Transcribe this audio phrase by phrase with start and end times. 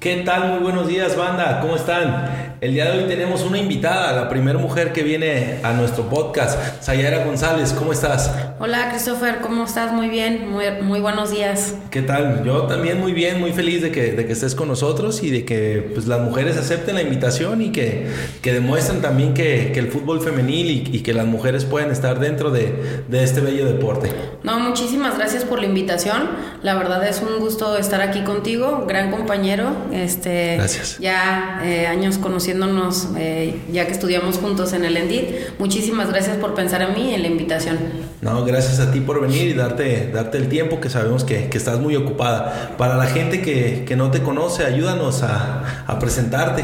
[0.00, 0.48] ¿Qué tal?
[0.48, 1.60] Muy buenos días, banda.
[1.60, 2.49] ¿Cómo están?
[2.60, 6.58] El día de hoy tenemos una invitada, la primera mujer que viene a nuestro podcast,
[6.82, 7.72] Sayara González.
[7.72, 8.30] ¿Cómo estás?
[8.58, 9.38] Hola, Christopher.
[9.40, 9.94] ¿Cómo estás?
[9.94, 10.50] Muy bien.
[10.50, 11.74] Muy, muy buenos días.
[11.90, 12.44] ¿Qué tal?
[12.44, 15.46] Yo también muy bien, muy feliz de que, de que estés con nosotros y de
[15.46, 18.08] que pues, las mujeres acepten la invitación y que,
[18.42, 22.20] que demuestren también que, que el fútbol femenil y, y, que las mujeres pueden estar
[22.20, 24.12] dentro de, de este bello deporte.
[24.42, 26.28] No, muchísimas gracias por la invitación.
[26.62, 30.98] La verdad es un gusto estar aquí contigo, gran compañero este, Gracias.
[30.98, 32.18] Ya eh, años
[32.50, 35.58] conociéndonos, eh, ya que estudiamos juntos en el Endit.
[35.58, 37.78] Muchísimas gracias por pensar en mí y en la invitación.
[38.22, 41.56] No, gracias a ti por venir y darte, darte el tiempo que sabemos que, que
[41.56, 42.74] estás muy ocupada.
[42.76, 46.62] Para la gente que, que no te conoce, ayúdanos a, a, presentarte.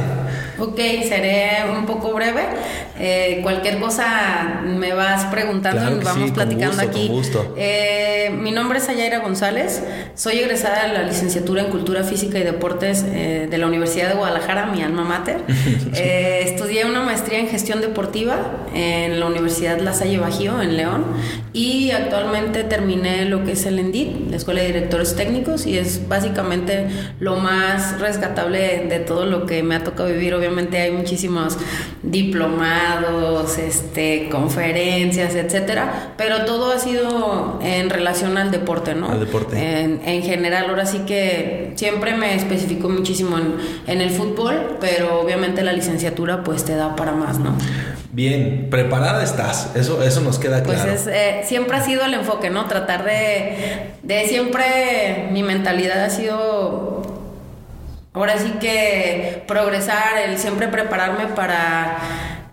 [0.59, 0.76] Ok,
[1.09, 2.42] seré un poco breve.
[2.98, 7.06] Eh, cualquier cosa me vas preguntando claro y vamos sí, platicando gusto, aquí.
[7.06, 7.54] Con gusto.
[7.56, 9.82] Eh, mi nombre es Ayaira González.
[10.14, 14.14] Soy egresada de la licenciatura en Cultura Física y Deportes eh, de la Universidad de
[14.14, 15.38] Guadalajara, mi alma mater.
[15.99, 21.05] Eh, estudié una maestría en gestión deportiva en la Universidad La Salle Bajío, en León,
[21.55, 26.07] y actualmente terminé lo que es el ENDIT, la Escuela de Directores Técnicos, y es
[26.07, 26.87] básicamente
[27.19, 30.35] lo más rescatable de todo lo que me ha tocado vivir.
[30.35, 31.57] Obviamente hay muchísimos
[32.02, 39.10] diplomados, este, conferencias, etcétera, pero todo ha sido en relación al deporte, ¿no?
[39.10, 39.57] Al deporte.
[39.57, 43.54] En, en general, ahora sí que siempre me especificó muchísimo en,
[43.87, 47.54] en, el fútbol, pero obviamente la licenciatura pues te da para más, ¿no?
[48.12, 50.80] Bien, preparada estás, eso, eso nos queda claro.
[50.82, 52.64] Pues es, eh, siempre ha sido el enfoque, ¿no?
[52.66, 57.02] Tratar de, de siempre, mi mentalidad ha sido,
[58.14, 61.98] ahora sí que progresar, el siempre prepararme para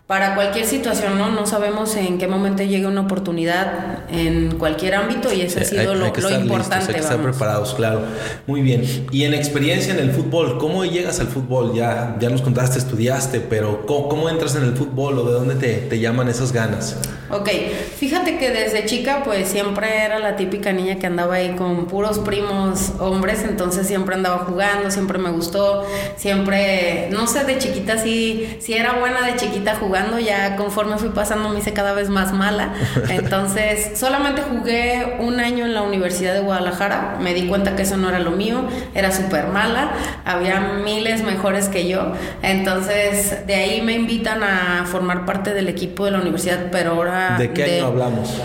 [0.08, 1.30] para cualquier situación, ¿no?
[1.32, 5.94] No sabemos en qué momento llegue una oportunidad en cualquier ámbito y eso ha sido
[5.94, 6.76] hay, lo, hay que lo estar importante.
[6.76, 8.02] Listos, hay que estar preparados, claro.
[8.46, 8.84] Muy bien.
[9.12, 11.74] Y en experiencia en el fútbol, ¿cómo llegas al fútbol?
[11.74, 15.56] Ya, ya nos contaste, estudiaste, pero ¿cómo, cómo entras en el fútbol o de dónde
[15.56, 16.98] te, te, llaman esas ganas?
[17.32, 17.50] Ok,
[17.98, 22.20] fíjate que desde chica pues siempre era la típica niña que andaba ahí con puros
[22.20, 25.86] primos hombres, entonces siempre andaba jugando, siempre me gustó,
[26.18, 31.10] siempre, no sé, de chiquita sí, si era buena de chiquita jugando ya conforme fui
[31.10, 32.74] pasando me hice cada vez más mala.
[33.10, 37.18] Entonces, solamente jugué un año en la Universidad de Guadalajara.
[37.22, 39.92] Me di cuenta que eso no era lo mío, era súper mala.
[40.26, 42.14] Había miles mejores que yo.
[42.42, 47.38] Entonces, de ahí me invitan a formar parte del equipo de la universidad, pero ahora.
[47.38, 48.42] ¿De qué de, año hablamos?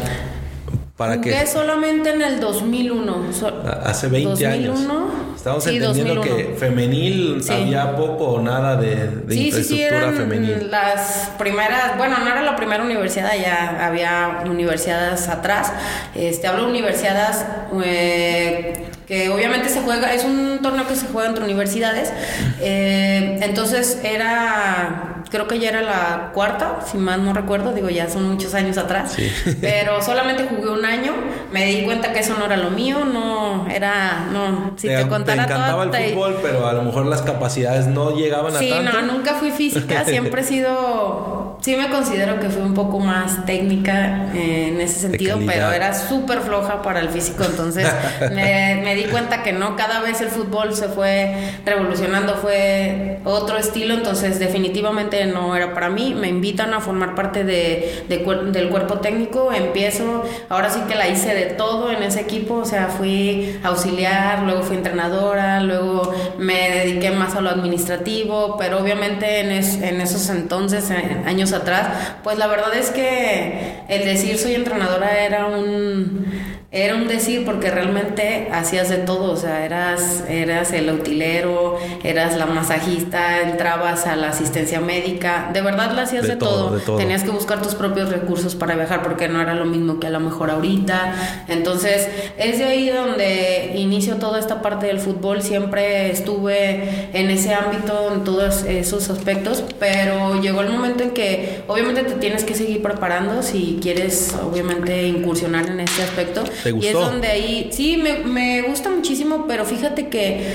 [0.96, 1.46] ¿Para Jugué qué?
[1.46, 3.32] solamente en el 2001.
[3.32, 5.27] So, Hace 20 2001, años.
[5.38, 6.36] Estamos sí, entendiendo 2001.
[6.36, 7.52] que femenil Sí.
[7.52, 10.70] había poco o nada de, de Sí, sí, sí, infraestructura femenil.
[10.70, 15.72] las primeras, bueno, no era la primera universidad, ya había universidades atrás.
[16.16, 17.44] Este, hablo de universidades
[17.84, 22.12] eh, que obviamente se juega, es un torneo que se juega entre universidades.
[22.60, 28.08] Eh, entonces era, creo que ya era la cuarta, si mal no recuerdo, digo, ya
[28.08, 29.12] son muchos años atrás.
[29.14, 29.30] Sí.
[29.60, 31.12] Pero solamente jugué un año,
[31.52, 35.08] me di cuenta que eso no era lo mío, no era, no, si te, te,
[35.08, 38.52] contara te encantaba todo, el te- fútbol, pero a lo mejor las capacidades no llegaban
[38.56, 39.00] Sí, a tanto.
[39.02, 43.44] no, nunca fui física, siempre he sido, sí me considero que fui un poco más
[43.46, 47.86] técnica eh, en ese sentido, pero era súper floja para el físico, entonces
[48.34, 51.34] me, me di cuenta que no, cada vez el fútbol se fue
[51.64, 57.44] revolucionando, fue otro estilo, entonces definitivamente no era para mí, me invitan a formar parte
[57.44, 62.54] de, del cuerpo técnico, empiezo, ahora sí que la hice de todo en ese equipo,
[62.54, 68.78] o sea, fui auxiliar, luego fui entrenadora, luego me dediqué más a lo administrativo, pero
[68.78, 71.88] obviamente en, es- en esos entonces, eh, años atrás,
[72.22, 76.26] pues la verdad es que el decir soy entrenadora era un
[76.70, 82.36] era un decir porque realmente hacías de todo, o sea, eras, eras el utilero, eras
[82.36, 86.78] la masajista, entrabas a la asistencia médica, de verdad la hacías De de, todo, todo,
[86.78, 86.96] de todo.
[86.98, 90.10] tenías que buscar tus propios recursos para viajar porque no era lo mismo que a
[90.10, 91.14] lo mejor ahorita,
[91.48, 92.06] entonces
[92.36, 98.12] es de ahí donde inicio toda esta parte del fútbol, siempre estuve en ese ámbito,
[98.12, 102.82] en todos esos aspectos, pero llegó el momento en que obviamente te tienes que seguir
[102.82, 106.44] preparando si quieres obviamente incursionar en este aspecto.
[106.62, 110.52] ¿Te Y es donde ahí, sí, me, me gusta muchísimo, pero fíjate que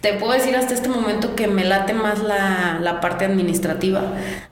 [0.00, 4.02] te puedo decir hasta este momento que me late más la, la parte administrativa.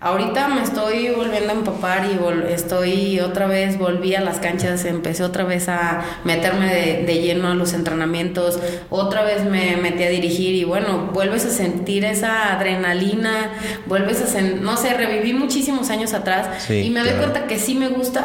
[0.00, 4.86] Ahorita me estoy volviendo a empapar y vol- estoy otra vez, volví a las canchas,
[4.86, 10.04] empecé otra vez a meterme de, de lleno a los entrenamientos, otra vez me metí
[10.04, 13.50] a dirigir y bueno, vuelves a sentir esa adrenalina,
[13.84, 17.74] vuelves a, no sé, reviví muchísimos años atrás Sí, y me doy cuenta que sí
[17.74, 18.24] me gusta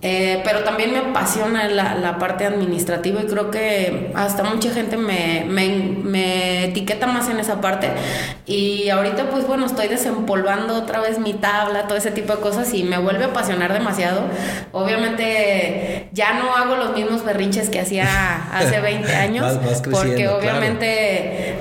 [0.00, 4.96] Eh, pero también me apasiona la, la, parte administrativa y creo que hasta mucha gente
[4.96, 5.68] me, me,
[6.04, 7.88] me, etiqueta más en esa parte.
[8.46, 12.72] Y ahorita pues bueno, estoy desempolvando otra vez mi tabla, todo ese tipo de cosas
[12.74, 14.22] y me vuelve a apasionar demasiado.
[14.70, 18.06] Obviamente ya no hago los mismos berrinches que hacía
[18.52, 19.58] hace 20 años,
[19.90, 21.56] porque obviamente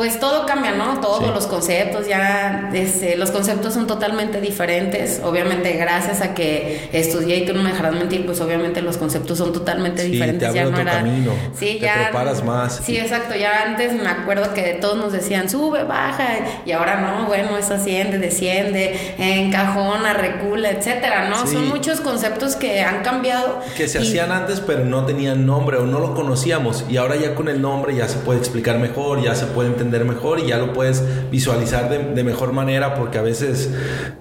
[0.00, 0.98] pues todo cambia, ¿no?
[0.98, 5.20] Todos los conceptos, ya este, los conceptos son totalmente diferentes.
[5.22, 9.36] Obviamente, gracias a que estudié y tú no me dejarás mentir, pues obviamente los conceptos
[9.36, 10.54] son totalmente diferentes.
[10.54, 10.92] ya no era.
[10.92, 12.04] Camino, sí, te ya.
[12.04, 12.80] preparas más.
[12.82, 13.34] Sí, exacto.
[13.34, 16.28] Ya antes me acuerdo que todos nos decían sube, baja,
[16.64, 21.46] y ahora no, bueno, es asciende, desciende, encajona, recula, etcétera, ¿no?
[21.46, 23.60] Son muchos conceptos que han cambiado.
[23.76, 26.86] Que se hacían antes, pero no tenían nombre o no lo conocíamos.
[26.88, 29.89] Y ahora ya con el nombre ya se puede explicar mejor, ya se puede entender
[30.04, 33.70] mejor y ya lo puedes visualizar de, mejor manera porque a veces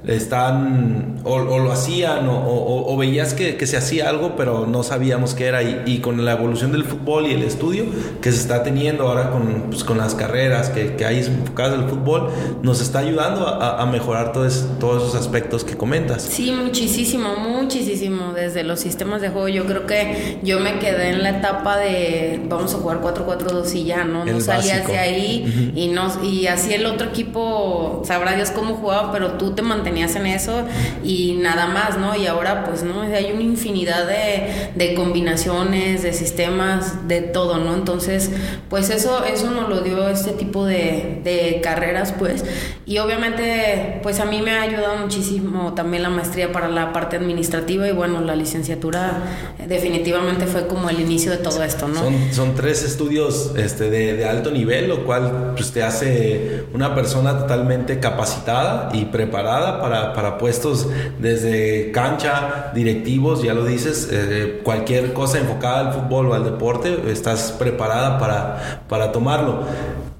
[0.07, 5.61] están o, lo hacían o, veías que, se hacía algo pero no sabíamos qué era
[5.61, 7.85] y, con la evolución del fútbol y el estudio
[8.21, 11.83] que se está teniendo ahora con, pues, con las carreras que, que, hay enfocadas en
[11.83, 12.29] el fútbol
[12.63, 16.23] nos está ayudando a, mejorar todos, todos esos aspectos que comentas.
[16.23, 19.47] Sí, muchísimo, muchísimo desde los sistemas de juego.
[19.47, 23.83] Yo creo que yo me quedé en la etapa de vamos a jugar 4-4-2 y
[23.85, 24.25] ya, ¿no?
[24.25, 29.11] No salías de ahí y, no, y así el otro equipo, sabrá Dios cómo jugaba,
[29.11, 30.63] pero tú te mantenías en eso
[31.03, 32.15] y nada más, ¿no?
[32.15, 37.73] Y ahora pues no, hay una infinidad de, de combinaciones, de sistemas, de todo, ¿no?
[37.73, 38.31] Entonces,
[38.69, 42.43] pues eso, eso nos lo dio este tipo de, de carreras, pues.
[42.85, 47.17] Y obviamente, pues a mí me ha ayudado muchísimo también la maestría para la parte
[47.17, 49.23] administrativa y bueno, la licenciatura
[49.67, 51.99] definitivamente fue como el inicio de todo esto, ¿no?
[51.99, 56.95] Son, son tres estudios este, de, de alto nivel, lo cual pues, te hace una
[56.95, 60.87] persona totalmente capacitada y preparada para, para puestos
[61.19, 67.11] desde cancha, directivos, ya lo dices, eh, cualquier cosa enfocada al fútbol o al deporte,
[67.11, 69.63] estás preparada para, para tomarlo.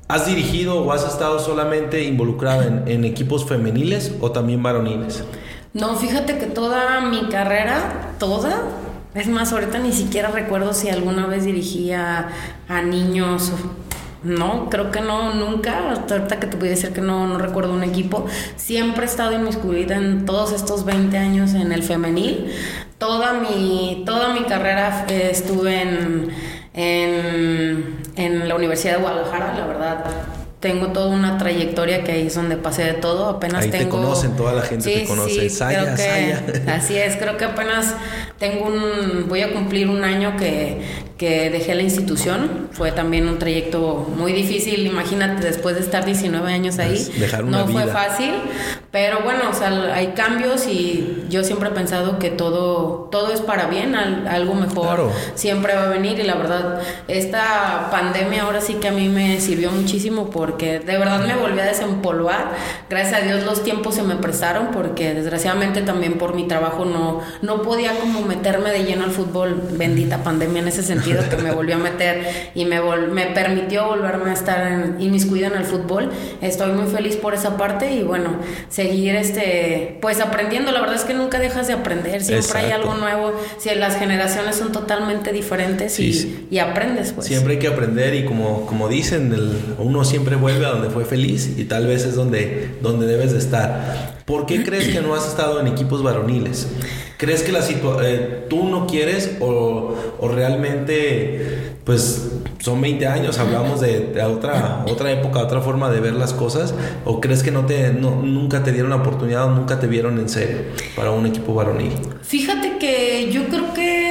[0.08, 5.24] ¿Has dirigido o has estado solamente involucrada en, en equipos femeniles o también varoniles?
[5.74, 8.64] No, fíjate que toda mi carrera, toda,
[9.14, 12.30] es más, ahorita ni siquiera recuerdo si alguna vez dirigía
[12.68, 13.52] a niños
[14.24, 15.92] no, creo que no, nunca.
[15.92, 18.26] Hasta ahorita que te puede decir que no, no recuerdo un equipo.
[18.56, 22.52] Siempre he estado inmiscuida en todos estos 20 años en el femenil.
[22.98, 26.30] Toda mi, toda mi carrera estuve en,
[26.74, 30.06] en, en la Universidad de Guadalajara, la verdad
[30.60, 33.30] tengo toda una trayectoria que ahí es donde pasé de todo.
[33.30, 33.84] Apenas ahí tengo.
[33.86, 35.50] Te conocen, toda la gente te conoce.
[35.50, 37.96] Sí, creo que, Así es, creo que apenas
[38.40, 39.30] tengo un.
[39.30, 40.82] Voy a cumplir un año que,
[41.18, 42.68] que dejé la institución.
[42.72, 44.86] Fue también un trayecto muy difícil.
[44.86, 47.10] Imagínate, después de estar 19 años ahí.
[47.18, 48.34] Dejar una no fue fácil.
[48.92, 53.40] Pero bueno, o sea, hay cambios y yo siempre he pensado que todo, todo es
[53.40, 56.20] para bien, algo mejor siempre va a venir.
[56.20, 60.80] Y la verdad, esta pandemia ahora sí que a mí me sirvió muchísimo por porque
[60.80, 62.56] de verdad me volví a desempolvar.
[62.90, 67.22] Gracias a Dios los tiempos se me prestaron porque desgraciadamente también por mi trabajo no,
[67.42, 69.62] no podía como meterme de lleno al fútbol.
[69.74, 74.32] Bendita pandemia en ese sentido que me volvió a meter y me, me permitió volverme
[74.32, 76.10] a estar en, inmiscuida en el fútbol.
[76.42, 78.38] Estoy muy feliz por esa parte y bueno,
[78.70, 80.72] seguir este, pues aprendiendo.
[80.72, 83.34] La verdad es que nunca dejas de aprender, siempre hay algo nuevo.
[83.60, 87.28] Si las generaciones son totalmente diferentes y, y, aprendes pues.
[87.28, 91.06] Siempre hay que aprender y como, como dicen, el, uno siempre vuelve a donde fue
[91.06, 94.20] feliz y tal vez es donde, donde debes de estar.
[94.26, 96.68] ¿Por qué crees que no has estado en equipos varoniles?
[97.18, 97.60] ¿Crees que la
[98.02, 105.12] eh, tú no quieres o, o, realmente, pues son 20 años, hablamos de, otra, otra
[105.12, 106.74] época, otra forma de ver las cosas?
[107.04, 110.30] ¿O crees que no te, nunca te dieron la oportunidad o nunca te vieron en
[110.30, 110.60] serio
[110.96, 111.92] para un equipo varonil?
[112.22, 114.09] Fíjate que yo creo que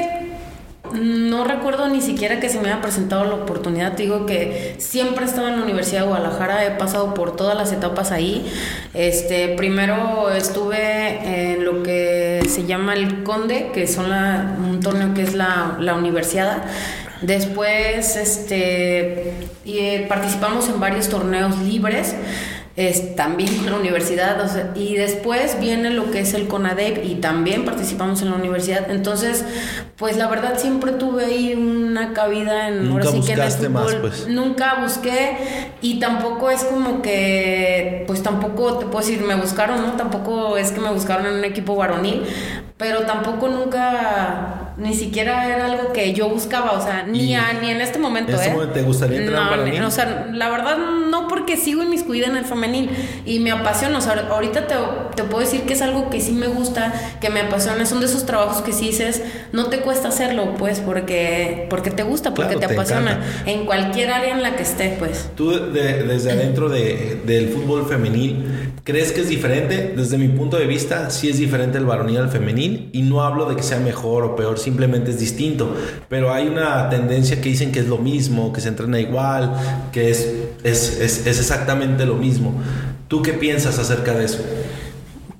[1.00, 3.94] no recuerdo ni siquiera que se me haya presentado la oportunidad.
[3.94, 7.56] Te digo que siempre he estado en la Universidad de Guadalajara, he pasado por todas
[7.56, 8.46] las etapas ahí.
[8.94, 15.22] Este, primero estuve en lo que se llama el Conde, que son un torneo que
[15.22, 16.64] es la, la universidad.
[17.22, 19.32] Después este,
[19.66, 22.14] eh, participamos en varios torneos libres
[22.78, 24.38] es, también con la universidad,
[24.76, 28.88] y después viene lo que es el CONADEP y también participamos en la universidad.
[28.88, 29.44] Entonces,
[29.96, 32.88] pues la verdad siempre tuve ahí una cabida en...
[32.88, 34.28] Nunca buscaste más, pues.
[34.28, 35.38] Nunca busqué
[35.82, 39.94] y tampoco es como que, pues tampoco te puedo decir, me buscaron, ¿no?
[39.94, 42.22] Tampoco es que me buscaron en un equipo varonil,
[42.76, 47.80] pero tampoco nunca ni siquiera era algo que yo buscaba, o sea, ni, ni en
[47.80, 48.30] este momento.
[48.30, 48.52] ¿En este ¿eh?
[48.52, 50.78] momento te gustaría entrar no, O sea, la verdad,
[51.10, 52.90] no porque sigo inmiscuida en el femenil
[53.26, 53.98] y me apasiona.
[53.98, 54.76] O sea, ahorita te,
[55.16, 57.84] te, puedo decir que es algo que sí me gusta, que me apasiona.
[57.86, 62.04] Son de esos trabajos que sí dices, no te cuesta hacerlo, pues, porque, porque te
[62.04, 63.20] gusta, porque te, apasiona.
[63.46, 65.30] En cualquier área en la que esté, pues.
[65.34, 69.92] Tú, desde adentro de, del fútbol femenil, ¿crees que es diferente?
[69.96, 72.90] Desde mi punto de vista, sí es diferente el varonil al femenil.
[72.92, 75.74] Y no hablo de que sea mejor o peor, simplemente es distinto.
[76.08, 79.52] Pero hay una tendencia que dicen que es lo mismo, que se entrena igual,
[79.92, 82.52] que es, es, es, es exactamente lo mismo.
[83.08, 84.40] ¿Tú qué piensas acerca de eso?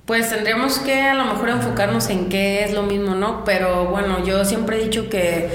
[0.05, 3.43] Pues tendríamos que a lo mejor enfocarnos en qué es lo mismo, ¿no?
[3.45, 5.49] Pero bueno, yo siempre he dicho que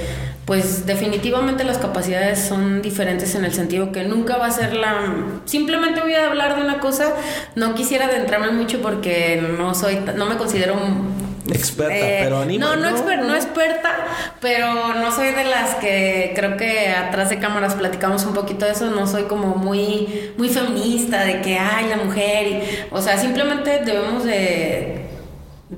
[0.44, 4.94] pues definitivamente las capacidades son diferentes en el sentido que nunca va a ser la
[5.46, 7.14] simplemente voy a hablar de una cosa
[7.54, 10.74] no quisiera adentrarme mucho porque no soy no me considero
[11.48, 14.06] experta eh, pero anima, no no, no, no experta
[14.40, 18.72] pero no soy de las que creo que atrás de cámaras platicamos un poquito de
[18.72, 23.18] eso no soy como muy muy feminista de que ay la mujer y, o sea
[23.18, 25.04] simplemente debemos de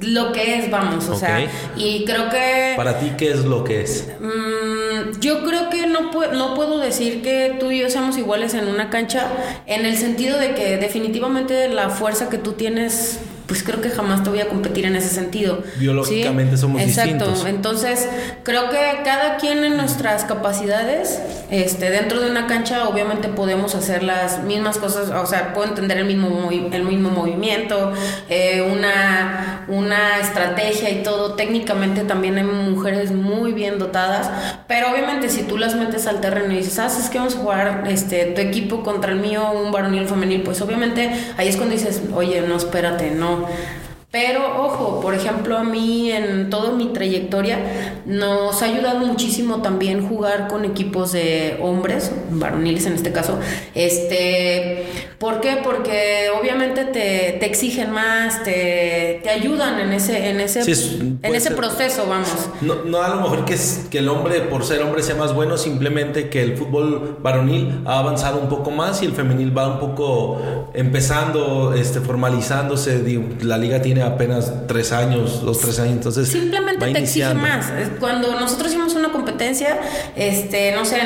[0.01, 1.47] lo que es, vamos, o sea,
[1.77, 2.75] y creo que...
[2.77, 4.07] Para ti, ¿qué es lo que es?
[4.21, 8.67] Mm, yo creo que no, no puedo decir que tú y yo seamos iguales en
[8.69, 9.29] una cancha,
[9.67, 14.25] en el sentido de que definitivamente la fuerza que tú tienes pues creo que jamás
[14.25, 15.63] te voy a competir en ese sentido.
[15.77, 17.13] Biológicamente somos Exacto.
[17.13, 17.47] distintos.
[17.47, 18.09] Entonces,
[18.43, 24.03] creo que cada quien en nuestras capacidades, este, dentro de una cancha, obviamente podemos hacer
[24.03, 27.93] las mismas cosas, o sea, puedo entender el mismo, el mismo movimiento,
[28.29, 31.35] eh, una, una estrategia y todo.
[31.35, 34.29] Técnicamente también hay mujeres muy bien dotadas,
[34.67, 37.39] pero obviamente si tú las metes al terreno y dices, ah, es que vamos a
[37.39, 41.75] jugar este, tu equipo contra el mío, un varonil femenil, pues obviamente ahí es cuando
[41.75, 46.87] dices, oye, no, espérate, no know pero ojo, por ejemplo, a mí en toda mi
[46.87, 47.59] trayectoria
[48.07, 53.39] nos ha ayudado muchísimo también jugar con equipos de hombres, varoniles en este caso.
[53.75, 54.87] Este,
[55.19, 55.59] ¿Por qué?
[55.63, 62.29] Porque obviamente te, exigen más, te, ayudan en ese, en ese, en ese proceso, vamos.
[62.61, 65.35] No, no, a lo mejor que, es, que el hombre, por ser hombre, sea más
[65.35, 69.69] bueno, simplemente que el fútbol varonil ha avanzado un poco más y el femenil va
[69.69, 73.03] un poco empezando, este, formalizándose.
[73.41, 76.29] La liga tiene apenas tres años, dos, tres años, entonces.
[76.29, 77.67] Simplemente te exige más.
[78.01, 79.79] Cuando nosotros hicimos una competencia,
[80.17, 81.01] este, no sé,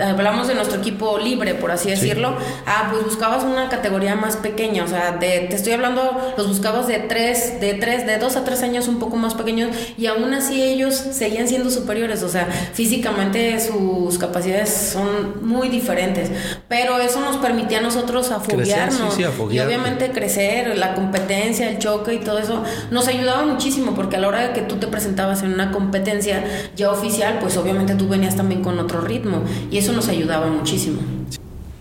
[0.00, 2.36] hablamos de nuestro equipo libre, por así decirlo.
[2.66, 6.86] Ah, pues buscabas una categoría más pequeña, o sea, de, te estoy hablando, los buscabas
[6.86, 10.32] de tres, de tres, de dos a tres años un poco más pequeños, y aún
[10.34, 16.30] así ellos seguían siendo superiores, o sea, físicamente sus capacidades son muy diferentes.
[16.68, 19.18] Pero eso nos permitía a nosotros afoguearnos.
[19.18, 24.20] y obviamente crecer, la competencia, el choque y todo eso, nos ayudaba muchísimo porque a
[24.20, 26.44] la hora de que tú te presentabas en una competencia
[26.76, 31.00] ya oficial, pues obviamente tú venías también con otro ritmo y eso nos ayudaba muchísimo.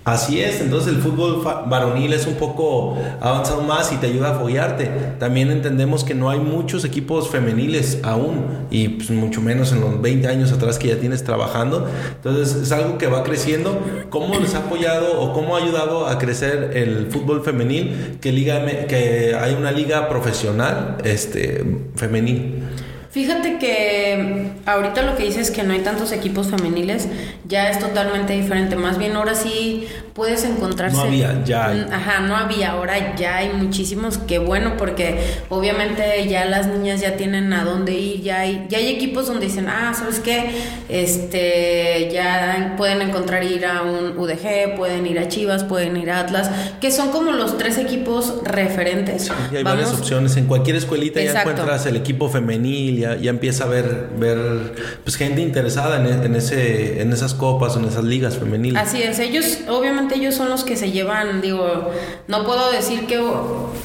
[0.03, 4.39] Así es, entonces el fútbol varonil es un poco avanzado más y te ayuda a
[4.39, 4.89] foguearte.
[5.19, 10.01] También entendemos que no hay muchos equipos femeniles aún y pues, mucho menos en los
[10.01, 11.87] 20 años atrás que ya tienes trabajando.
[12.15, 13.79] Entonces es algo que va creciendo.
[14.09, 18.65] ¿Cómo les ha apoyado o cómo ha ayudado a crecer el fútbol femenil que, liga,
[18.87, 21.63] que hay una liga profesional este,
[21.95, 22.63] femenil?
[23.11, 27.09] Fíjate que ahorita lo que dices que no hay tantos equipos femeniles
[27.45, 28.77] ya es totalmente diferente.
[28.77, 30.95] Más bien ahora sí puedes encontrarse.
[30.95, 31.85] No había, ya hay.
[31.91, 34.17] Ajá, no había, ahora ya hay muchísimos.
[34.17, 38.21] Qué bueno, porque obviamente ya las niñas ya tienen a dónde ir.
[38.21, 40.49] Ya hay, ya hay equipos donde dicen, ah, ¿sabes qué?
[40.87, 46.21] Este, ya pueden encontrar ir a un UDG, pueden ir a Chivas, pueden ir a
[46.21, 46.49] Atlas,
[46.79, 49.29] que son como los tres equipos referentes.
[49.51, 50.37] y hay varias opciones.
[50.37, 55.41] En cualquier escuelita ya encuentras el equipo femenil ya, empieza a ver, ver pues, gente
[55.41, 58.81] interesada en, ese, en esas copas, en esas ligas femeniles.
[58.81, 61.91] Así es, ellos, obviamente ellos son los que se llevan, digo,
[62.27, 63.21] no puedo decir que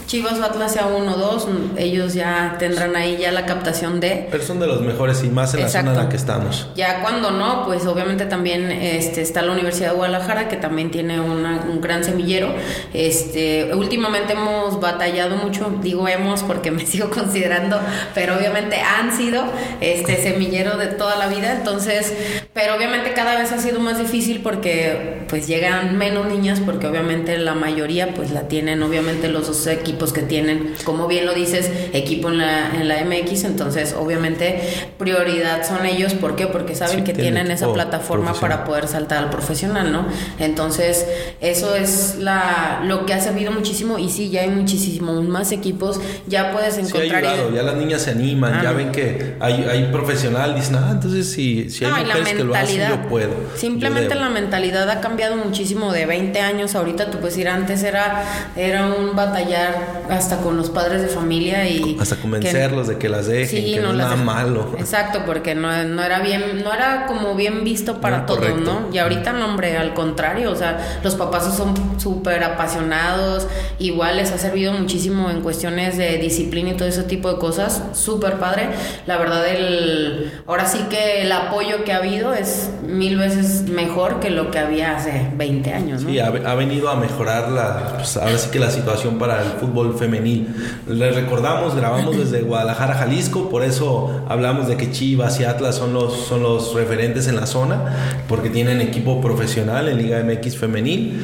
[0.07, 4.29] Chivas o Atlas sea uno o dos, ellos ya tendrán ahí ya la captación de...
[4.31, 6.69] Pero son de los mejores y más en la zona en la que estamos.
[6.77, 11.21] Ya cuando no, pues obviamente también este, está la Universidad de Guadalajara, que también tiene
[11.21, 12.55] un gran semillero.
[12.93, 17.81] Este, últimamente hemos batallado mucho, digo hemos porque me sigo considerando,
[18.15, 18.77] pero obviamente
[19.07, 19.45] han sido
[19.81, 22.13] este semillero de toda la vida, entonces,
[22.53, 27.39] pero obviamente cada vez ha sido más difícil porque pues llegan menos niñas porque obviamente
[27.39, 28.83] la mayoría pues la tienen.
[28.83, 33.05] Obviamente los dos equipos que tienen, como bien lo dices, equipo en la, en la
[33.05, 34.61] MX, entonces obviamente
[34.99, 36.47] prioridad son ellos, ¿por qué?
[36.47, 40.07] Porque saben que tienen esa plataforma para poder saltar al profesional, ¿no?
[40.39, 41.07] Entonces,
[41.41, 43.99] eso es la lo que ha servido muchísimo.
[43.99, 47.53] Y sí, ya hay muchísimos más equipos, ya puedes encontrar...
[47.53, 51.71] ya las niñas se animan, ya ven que hay, hay profesional, dicen, ah, entonces si,
[51.71, 53.33] si hay mujeres que lo hacen, yo puedo.
[53.55, 58.25] Simplemente la mentalidad ha cambiado muchísimo de 20 años ahorita, tú puedes ir, antes era,
[58.57, 61.97] era un batallar hasta con los padres de familia y...
[62.01, 64.75] Hasta convencerlos de que las dejen, que no, es nada malo.
[64.79, 68.89] Exacto, porque no, no, era bien, no era como bien visto para todos, ¿no?
[68.93, 73.47] Y ahorita no, hombre, al contrario, o sea, los papás son súper apasionados,
[73.79, 77.83] igual les ha servido muchísimo en cuestiones de disciplina y todo ese tipo de cosas,
[77.93, 78.69] súper padre.
[79.07, 84.21] La verdad, el, ahora sí que el apoyo que ha habido es mil veces mejor
[84.21, 86.11] que lo que había hace 20 años, ¿no?
[86.11, 89.97] Sí, ha, venido a mejorar la, pues, ahora sí que la situación para el fútbol
[89.99, 90.55] femenil.
[90.89, 95.93] Les recordamos, grabamos desde Guadalajara, Jalisco, por eso hablamos de que Chivas y Atlas son
[95.93, 101.23] los, son los referentes en la zona, porque tienen equipo profesional en Liga MX femenil.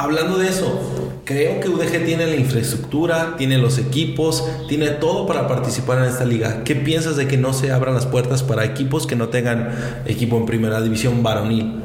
[0.00, 0.80] Hablando de eso,
[1.26, 6.24] creo que UDG tiene la infraestructura, tiene los equipos, tiene todo para participar en esta
[6.24, 6.64] liga.
[6.64, 10.38] ¿Qué piensas de que no se abran las puertas para equipos que no tengan equipo
[10.38, 11.82] en primera división varonil?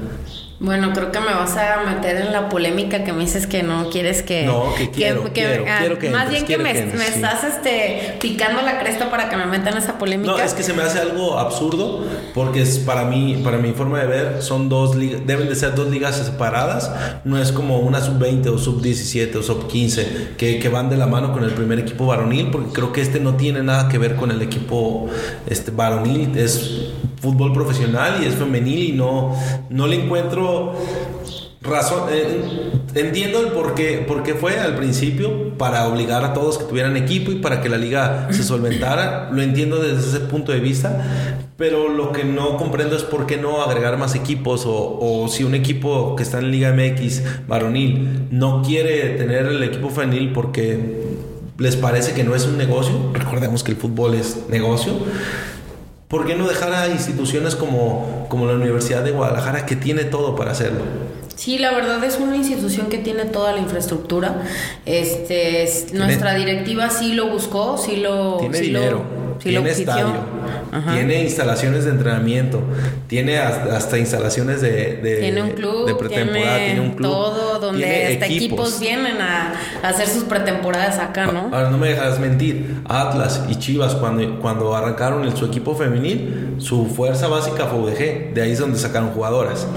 [0.60, 3.90] Bueno, creo que me vas a meter en la polémica que me dices que no
[3.90, 4.46] quieres que...
[4.46, 8.80] No, que quiero, quiero, ah, quiero que Más bien que me, estás este, picando la
[8.80, 10.32] cresta para que me metan esa polémica.
[10.32, 14.00] No, es que se me hace algo absurdo porque es para mí, para mi forma
[14.00, 16.90] de ver, son dos ligas, deben de ser dos ligas separadas.
[17.26, 21.34] No es como una sub-20 o sub-17 o sub-15 que, que, van de la mano
[21.34, 24.32] con el primer equipo varonil porque creo que este no tiene nada que ver con
[24.32, 25.10] el equipo
[25.48, 26.38] este, varonil.
[26.38, 26.92] Es
[27.26, 29.36] fútbol profesional y es femenil y no,
[29.70, 30.74] no le encuentro
[31.62, 32.10] razón.
[32.12, 36.66] Eh, entiendo el por qué, por qué fue al principio para obligar a todos que
[36.66, 39.30] tuvieran equipo y para que la liga se solventara.
[39.32, 41.42] Lo entiendo desde ese punto de vista.
[41.58, 45.46] Pero lo que no comprendo es por qué no agregar más equipos o, o si
[45.46, 51.16] un equipo que está en Liga MX varonil no quiere tener el equipo femenil porque
[51.58, 53.12] les parece que no es un negocio.
[53.14, 54.96] Recordemos que el fútbol es negocio
[56.16, 60.34] ¿Por qué no dejar a instituciones como, como la Universidad de Guadalajara que tiene todo
[60.34, 60.80] para hacerlo?
[61.36, 64.44] Sí, la verdad es una institución que tiene toda la infraestructura.
[64.86, 69.04] Este, nuestra directiva sí lo buscó, sí lo, tiene dinero,
[69.40, 70.14] tiene estadio,
[70.92, 72.62] tiene instalaciones de entrenamiento,
[73.08, 78.14] tiene hasta, instalaciones de, de, tiene un club, de pretemporada, tiene, un club, todo donde
[78.14, 78.80] hasta equipos.
[78.80, 81.50] vienen a, hacer sus pretemporadas acá, ¿no?
[81.54, 86.56] Ahora no me dejas mentir, Atlas y Chivas cuando, cuando arrancaron el, su equipo femenil,
[86.58, 89.68] su fuerza básica fue UDG, de ahí es donde sacaron jugadoras.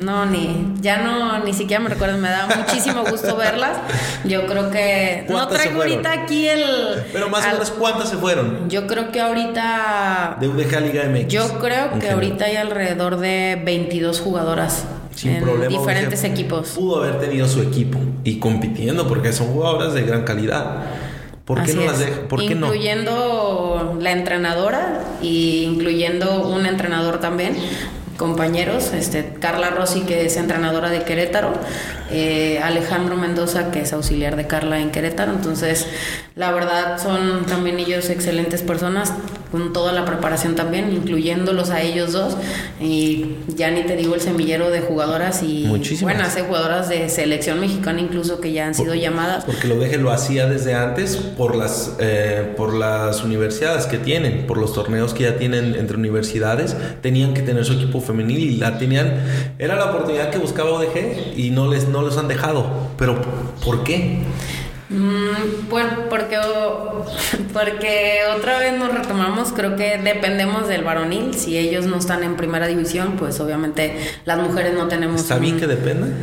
[0.00, 3.78] No, ni, ya no, ni siquiera me recuerdo, me da muchísimo gusto verlas.
[4.24, 6.64] Yo creo que no traigo ahorita aquí el.
[7.12, 8.68] Pero más o menos, ¿cuántas se fueron?
[8.68, 10.36] Yo creo que ahorita.
[10.40, 11.28] De UDG a Liga MX.
[11.28, 14.84] Yo creo que ahorita hay alrededor de 22 jugadoras.
[15.14, 16.70] Sin en diferentes equipos.
[16.70, 20.84] Pudo haber tenido su equipo y compitiendo porque son jugadoras de gran calidad.
[21.46, 22.28] ¿Por qué no las deja?
[22.28, 27.56] ¿Por qué incluyendo la entrenadora y incluyendo un entrenador también
[28.16, 31.52] compañeros, este, Carla Rossi, que es entrenadora de Querétaro,
[32.10, 35.32] eh, Alejandro Mendoza, que es auxiliar de Carla en Querétaro.
[35.32, 35.86] Entonces,
[36.34, 39.12] la verdad, son también ellos excelentes personas,
[39.56, 42.36] con toda la preparación también, incluyéndolos a ellos dos.
[42.80, 45.66] Y ya ni te digo el semillero de jugadoras y
[46.02, 49.44] buenas jugadoras de selección mexicana incluso que ya han sido llamadas.
[49.44, 54.46] Porque lo deje lo hacía desde antes por las, eh, por las universidades que tienen,
[54.46, 58.56] por los torneos que ya tienen entre universidades, tenían que tener su equipo femenil y
[58.56, 59.14] la tenían,
[59.58, 62.66] era la oportunidad que buscaba ODG y no les no los han dejado.
[62.98, 63.20] Pero
[63.64, 64.18] ¿por qué?
[64.88, 66.38] Mm, pues porque,
[67.52, 71.34] porque otra vez nos retomamos, creo que dependemos del varonil.
[71.34, 75.20] Si ellos no están en primera división, pues obviamente las mujeres no tenemos.
[75.20, 76.14] ¿Está bien que dependan?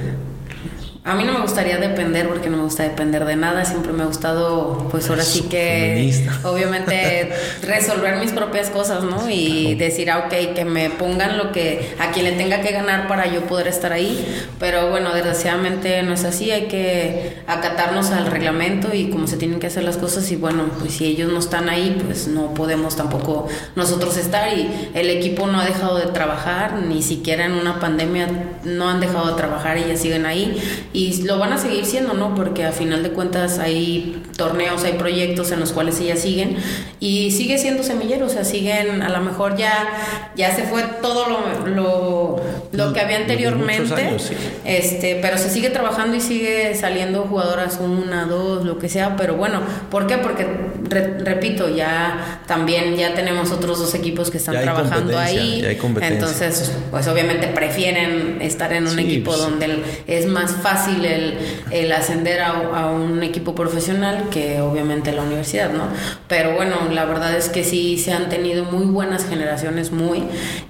[1.06, 4.04] A mí no me gustaría depender porque no me gusta depender de nada, siempre me
[4.04, 7.30] ha gustado, pues ahora sí que, obviamente,
[7.62, 9.30] resolver mis propias cosas, ¿no?
[9.30, 13.10] Y decir, ah, ok, que me pongan lo que, a quien le tenga que ganar
[13.10, 14.26] para yo poder estar ahí,
[14.60, 19.60] pero bueno, desgraciadamente no es así, hay que acatarnos al reglamento y cómo se tienen
[19.60, 20.32] que hacer las cosas.
[20.32, 24.58] Y bueno, pues si ellos no están ahí, pues no podemos tampoco nosotros estar.
[24.58, 28.30] Y el equipo no ha dejado de trabajar, ni siquiera en una pandemia
[28.64, 30.62] no han dejado de trabajar, ellas siguen ahí
[30.94, 32.36] y lo van a seguir siendo, ¿no?
[32.36, 36.58] Porque a final de cuentas hay torneos, hay proyectos en los cuales ellas siguen
[37.00, 39.90] y sigue siendo semillero, o sea, siguen, a lo mejor ya,
[40.36, 42.42] ya se fue todo lo, lo
[42.74, 44.18] lo que había anteriormente.
[44.66, 49.36] Este, pero se sigue trabajando y sigue saliendo jugadoras una, dos, lo que sea, pero
[49.36, 50.18] bueno, ¿por qué?
[50.18, 50.48] Porque
[50.90, 55.64] repito, ya también ya tenemos otros dos equipos que están trabajando ahí.
[56.02, 59.40] Entonces, pues obviamente prefieren estar en un equipo pues.
[59.40, 61.38] donde es más fácil el,
[61.72, 65.88] el ascender a, a, un equipo profesional que obviamente la universidad, ¿no?
[66.28, 70.24] Pero bueno, la verdad es que sí se han tenido muy buenas generaciones, muy,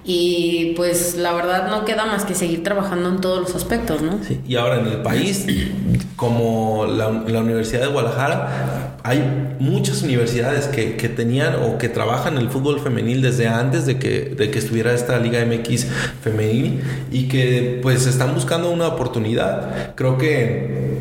[0.03, 4.19] y pues la verdad no queda más que seguir trabajando en todos los aspectos, ¿no?
[4.47, 5.45] Y ahora en el país,
[6.15, 12.37] como la, la Universidad de Guadalajara, hay muchas universidades que, que, tenían o que trabajan
[12.37, 15.87] el fútbol femenil desde antes de que, de que estuviera esta Liga MX
[16.21, 19.93] femenil y que pues están buscando una oportunidad.
[19.95, 20.99] Creo que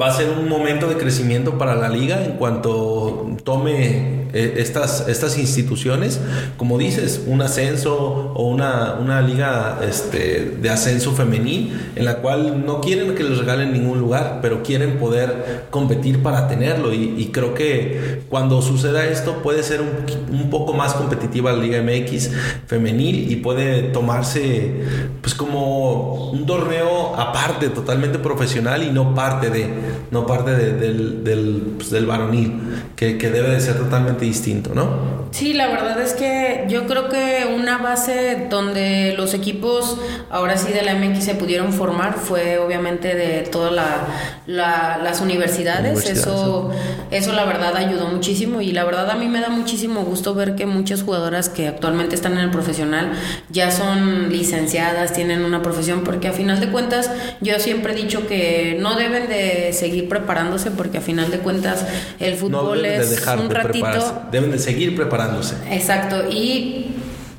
[0.00, 5.06] va a ser un momento de crecimiento para la liga en cuanto tome eh, estas,
[5.08, 6.20] estas instituciones,
[6.56, 12.66] como dices, un ascenso o una, una liga este, de ascenso femenil en la cual
[12.66, 16.92] no quieren que les regalen ningún lugar, pero quieren poder competir para tenerlo.
[16.92, 19.88] Y, creo que cuando suceda esto puede ser un,
[20.32, 22.30] un, poco más competitiva la Liga MX
[22.66, 24.84] femenil y puede tomarse
[25.20, 29.68] pues como un torneo aparte, totalmente profesional y no parte de
[30.10, 32.60] no parte del, del, pues, del, varonil,
[32.96, 35.24] que, que, debe de ser totalmente distinto, ¿no?
[35.30, 39.98] Sí, la verdad es que yo creo que una base donde los equipos,
[40.30, 46.08] ahora sí de la MX, se pudieron formar fue obviamente de todas la, las universidades.
[46.08, 46.70] eso,
[47.10, 50.54] eso la verdad ayudó muchísimo y la verdad a mí me da muchísimo gusto ver
[50.54, 53.12] que muchas jugadoras que actualmente están en el profesional
[53.50, 58.26] ya son licenciadas, tienen una profesión, porque a final de cuentas yo siempre he dicho
[58.26, 61.84] que no deben de seguir preparándose porque a final de cuentas
[62.20, 64.22] el fútbol es un ratito.
[64.30, 65.54] Deben de seguir preparándose.
[65.70, 66.28] Exacto.
[66.30, 66.86] Y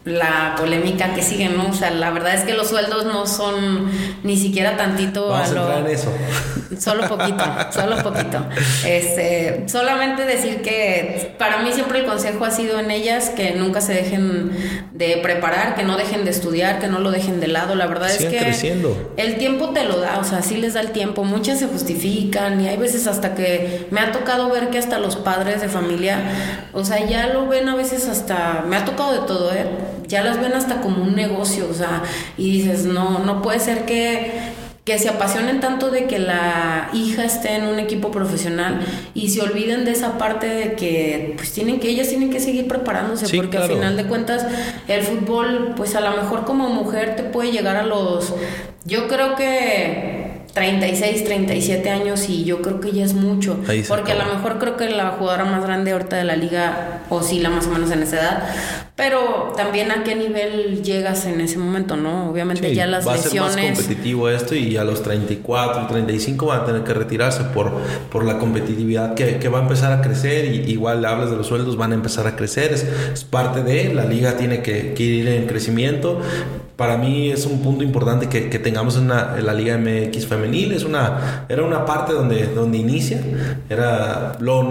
[0.06, 1.70] la polémica que sigue, ¿no?
[1.70, 3.90] O sea, la verdad es que los sueldos no son
[4.24, 5.78] ni siquiera tantito Vamos a, lo...
[5.80, 6.14] en eso.
[6.80, 8.46] Solo poquito, solo poquito.
[8.86, 13.82] Este, solamente decir que para mí siempre el consejo ha sido en ellas que nunca
[13.82, 14.52] se dejen
[14.94, 17.76] de preparar, que no dejen de estudiar, que no lo dejen de lado.
[17.76, 19.14] La verdad es que creciendo.
[19.18, 21.24] el tiempo te lo da, o sea, sí les da el tiempo.
[21.24, 25.16] Muchas se justifican y hay veces hasta que me ha tocado ver que hasta los
[25.16, 26.20] padres de familia,
[26.74, 29.66] o sea, ya lo ven a veces hasta, me ha tocado de todo, ¿eh?
[30.08, 32.04] Ya las ven hasta como un negocio, o sea,
[32.38, 34.54] y dices, no, no puede ser que
[34.86, 38.82] que se apasionen tanto de que la hija esté en un equipo profesional
[39.16, 42.68] y se olviden de esa parte de que pues tienen que ellas tienen que seguir
[42.68, 44.46] preparándose porque al final de cuentas
[44.88, 48.36] el fútbol pues a lo mejor como mujer te puede llegar a los
[48.86, 50.25] yo creo que
[50.56, 53.60] 36, 37 años y yo creo que ya es mucho.
[53.90, 57.50] Porque a lo mejor creo que la jugadora más grande ahorita de la liga oscila
[57.50, 58.44] más o menos en esa edad.
[58.96, 62.30] Pero también a qué nivel llegas en ese momento, ¿no?
[62.30, 63.42] Obviamente ya las va lesiones.
[63.42, 66.94] Va a ser más competitivo esto y a los 34, 35 van a tener que
[66.94, 67.74] retirarse por,
[68.10, 70.46] por la competitividad que, que va a empezar a crecer.
[70.46, 72.72] Y igual hablas de los sueldos, van a empezar a crecer.
[72.72, 76.22] Es, es parte de, la liga tiene que, que ir en crecimiento
[76.76, 80.74] para mí es un punto importante que, que tengamos en, la Liga MX femenil.
[80.74, 83.22] Es una, era una parte donde, donde inicia,
[83.70, 84.70] era lo,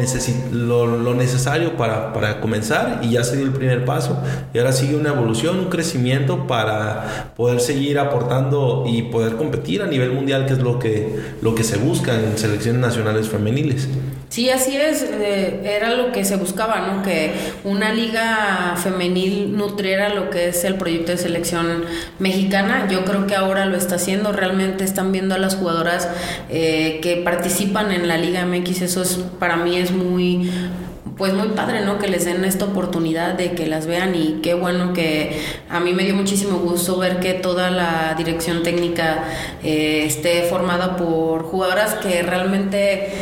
[0.53, 4.19] lo, lo, necesario para, para, comenzar y ya se dio el primer paso.
[4.53, 9.87] Y ahora sigue una evolución, un crecimiento para poder seguir aportando y poder competir a
[9.87, 13.89] nivel mundial, que es lo que, lo que se busca en selecciones nacionales femeniles.
[14.29, 17.03] Sí, así es, eh, era lo que se buscaba, ¿no?
[17.03, 17.33] Que
[17.63, 21.85] una liga femenil nutriera lo que es el proyecto de selección
[22.19, 22.89] mexicana.
[22.91, 26.09] Yo creo que ahora lo está haciendo, realmente están viendo a las jugadoras
[26.51, 30.51] eh, que participan en la Liga MX, eso es, para mí es muy
[31.17, 31.99] pues muy padre, ¿no?
[31.99, 35.93] Que les den esta oportunidad de que las vean y qué bueno que a mí
[35.93, 39.25] me dio muchísimo gusto ver que toda la dirección técnica
[39.63, 43.13] eh, esté formada por jugadoras que realmente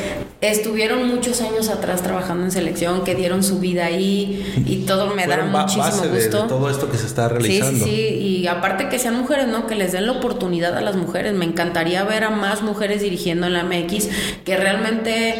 [0.40, 5.26] estuvieron muchos años atrás trabajando en selección, que dieron su vida ahí y todo me
[5.26, 6.46] da muchísimo gusto.
[6.46, 7.84] todo esto que se está realizando.
[7.84, 9.66] Sí, sí, sí, y aparte que sean mujeres, ¿no?
[9.66, 11.34] Que les den la oportunidad a las mujeres.
[11.34, 14.08] Me encantaría ver a más mujeres dirigiendo en la MX
[14.44, 15.36] que realmente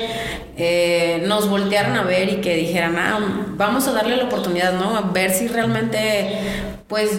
[0.57, 3.19] eh, nos voltearan a ver y que dijeran, ah,
[3.57, 4.95] vamos a darle la oportunidad, ¿no?
[4.95, 6.39] A ver si realmente,
[6.89, 7.19] pues,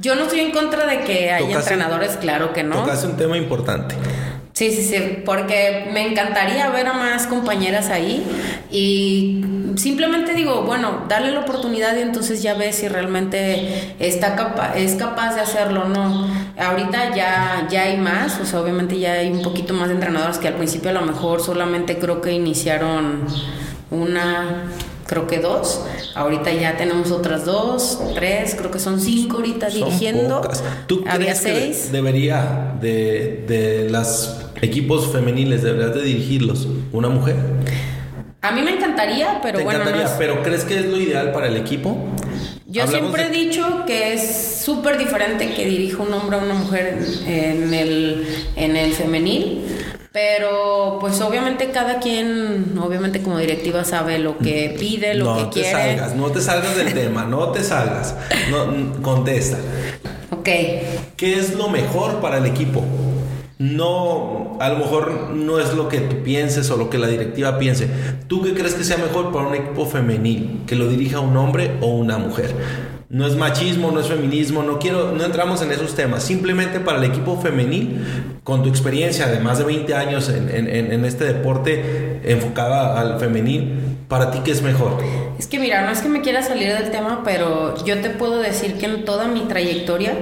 [0.00, 2.80] yo no estoy en contra de que haya entrenadores, claro que no.
[2.80, 3.94] Tocaste un tema importante.
[4.52, 8.22] Sí, sí, sí, porque me encantaría ver a más compañeras ahí
[8.70, 9.42] y
[9.76, 14.94] simplemente digo, bueno, darle la oportunidad y entonces ya ves si realmente está capa es
[14.96, 16.28] capaz de hacerlo o no.
[16.58, 20.38] Ahorita ya, ya hay más, o sea, obviamente ya hay un poquito más de entrenadoras
[20.38, 23.26] que al principio a lo mejor solamente creo que iniciaron
[23.92, 24.64] una
[25.06, 25.84] creo que dos.
[26.14, 30.40] Ahorita ya tenemos otras dos, tres, creo que son cinco ahorita dirigiendo.
[30.86, 31.86] ¿Tú Había crees seis.
[31.86, 37.36] Que debería de, de los equipos femeniles, debería de dirigirlos una mujer?
[38.40, 39.80] A mí me encantaría, pero ¿Te bueno.
[39.82, 41.96] Encantaría, pero ¿crees que es lo ideal para el equipo?
[42.66, 46.98] Yo siempre he dicho que es súper diferente que dirija un hombre o una mujer
[47.26, 48.26] en el,
[48.56, 49.62] en el femenil.
[50.12, 55.72] Pero pues obviamente cada quien, obviamente como directiva sabe lo que pide, lo que quiere.
[55.72, 58.14] No te salgas, no te salgas del tema, no te salgas.
[58.50, 59.56] No, contesta.
[60.30, 60.48] Ok.
[61.16, 62.84] ¿Qué es lo mejor para el equipo?
[63.62, 67.60] no, a lo mejor no es lo que tú pienses o lo que la directiva
[67.60, 67.88] piense.
[68.26, 70.62] ¿Tú qué crees que sea mejor para un equipo femenil?
[70.66, 72.52] ¿Que lo dirija un hombre o una mujer?
[73.12, 76.22] No es machismo, no es feminismo, no quiero, no entramos en esos temas.
[76.22, 78.02] Simplemente para el equipo femenil,
[78.42, 84.30] con tu experiencia de más de 20 años en, este deporte enfocada al femenil, ¿para
[84.30, 84.96] ti qué es mejor?
[85.38, 88.38] Es que mira, no es que me quiera salir del tema, pero yo te puedo
[88.38, 90.14] decir que en toda mi trayectoria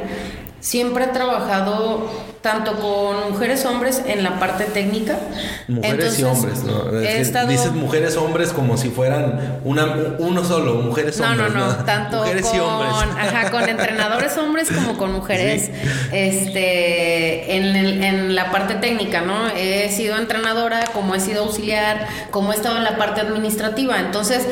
[0.59, 2.11] siempre he trabajado
[2.43, 5.19] tanto con mujeres hombres en la parte técnica.
[5.69, 6.91] Mujeres y hombres, ¿no?
[7.47, 11.53] Dices mujeres hombres como si fueran una, uno solo, mujeres hombres.
[11.53, 12.93] No, no, no, tanto mujeres con, y hombres.
[13.19, 15.71] Ajá, con entrenadores hombres como con mujeres
[16.13, 19.49] este, en, en, la parte técnica, ¿no?
[19.49, 24.01] He sido entrenadora, como he sido auxiliar, como he estado en la parte administrativa.
[24.01, 24.47] Entonces,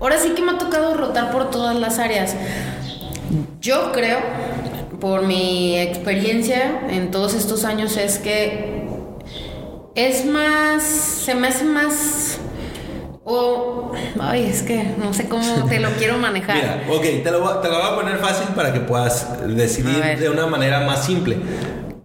[0.00, 2.34] ahora sí que me ha tocado rotar por todas las áreas.
[3.60, 4.20] Yo creo
[5.04, 8.86] por mi experiencia en todos estos años es que
[9.94, 12.38] es más, se me hace más...
[13.22, 16.56] O, ay, es que no sé cómo te lo quiero manejar.
[16.86, 20.30] Mira, ok, te lo, te lo voy a poner fácil para que puedas decidir de
[20.30, 21.36] una manera más simple.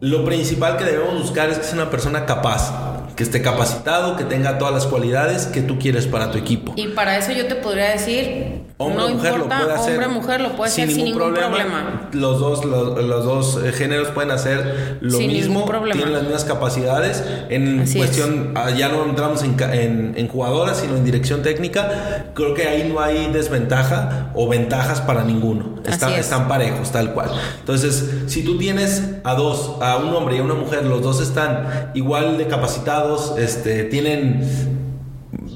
[0.01, 2.73] Lo principal que debemos buscar es que sea una persona capaz
[3.15, 6.73] que esté capacitado, que tenga todas las cualidades que tú quieres para tu equipo.
[6.75, 10.07] Y para eso yo te podría decir, hombre no mujer importa, lo puede hacer hombre
[10.07, 12.09] mujer lo puede sin hacer sin ningún problema.
[12.13, 17.23] Los dos los, dos eh, géneros pueden hacer lo mismo, tienen las mismas capacidades.
[17.49, 22.31] En cuestión ah, ya no entramos en, en, jugadoras, sino en dirección técnica.
[22.33, 25.81] Creo que ahí no hay desventaja o ventajas para ninguno.
[25.85, 27.31] Están, están parejos, tal cual.
[27.59, 31.21] Entonces, si tú tienes a dos, a un hombre y a una mujer, los dos
[31.21, 34.78] están igual de capacitados este, tienen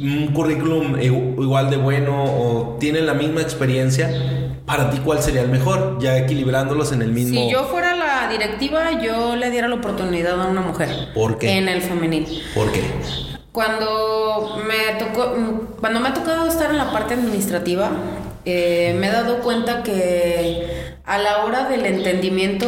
[0.04, 4.12] un currículum igual de bueno o tienen la misma experiencia,
[4.66, 7.39] para ti cuál sería el mejor, ya equilibrándolos en el mismo.
[7.39, 10.89] Si yo fuera la directiva, yo le diera la oportunidad a una mujer.
[11.13, 11.58] ¿Por qué?
[11.58, 12.28] En el femenil.
[12.54, 12.82] ¿Por qué?
[13.54, 15.36] Cuando me tocó,
[15.80, 17.92] cuando me ha tocado estar en la parte administrativa,
[18.46, 22.68] eh, me he dado cuenta que a la hora del entendimiento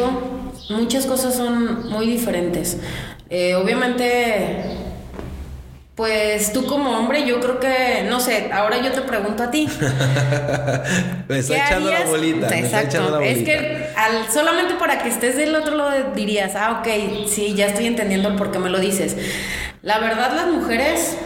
[0.69, 2.77] muchas cosas son muy diferentes.
[3.29, 4.84] Eh, obviamente,
[5.95, 9.65] pues tú como hombre, yo creo que, no sé, ahora yo te pregunto a ti.
[11.29, 12.57] me está echando la bolita.
[12.57, 13.21] Exacto.
[13.21, 17.67] Es que al, solamente para que estés del otro lado dirías, ah, ok, sí, ya
[17.67, 19.15] estoy entendiendo el por qué me lo dices.
[19.83, 21.17] La verdad, las mujeres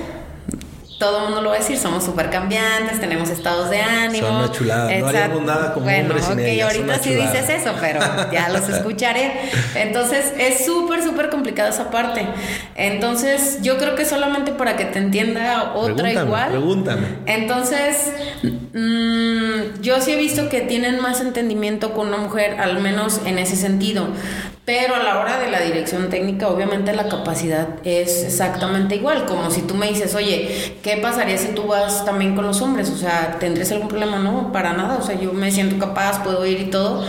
[0.99, 4.27] todo el mundo lo va a decir, somos súper cambiantes, tenemos estados de ánimo.
[4.27, 7.71] Son una chulada, no haríamos nada como bueno, hombres sin ok, ahorita sí dices eso,
[7.79, 8.01] pero
[8.33, 9.31] ya los escucharé.
[9.75, 12.27] Entonces, es súper, súper complicada esa parte.
[12.75, 16.49] Entonces, yo creo que solamente para que te entienda otra igual.
[16.49, 17.07] Pregúntame.
[17.27, 18.11] Entonces,
[18.73, 23.39] mmm, yo sí he visto que tienen más entendimiento con una mujer, al menos en
[23.39, 24.07] ese sentido.
[24.69, 29.25] Pero a la hora de la dirección técnica, obviamente la capacidad es exactamente igual.
[29.25, 32.91] Como si tú me dices, oye, ¿qué pasaría si tú vas también con los hombres?
[32.91, 34.19] O sea, ¿tendrías algún problema?
[34.19, 34.99] No, para nada.
[34.99, 37.03] O sea, yo me siento capaz, puedo ir y todo.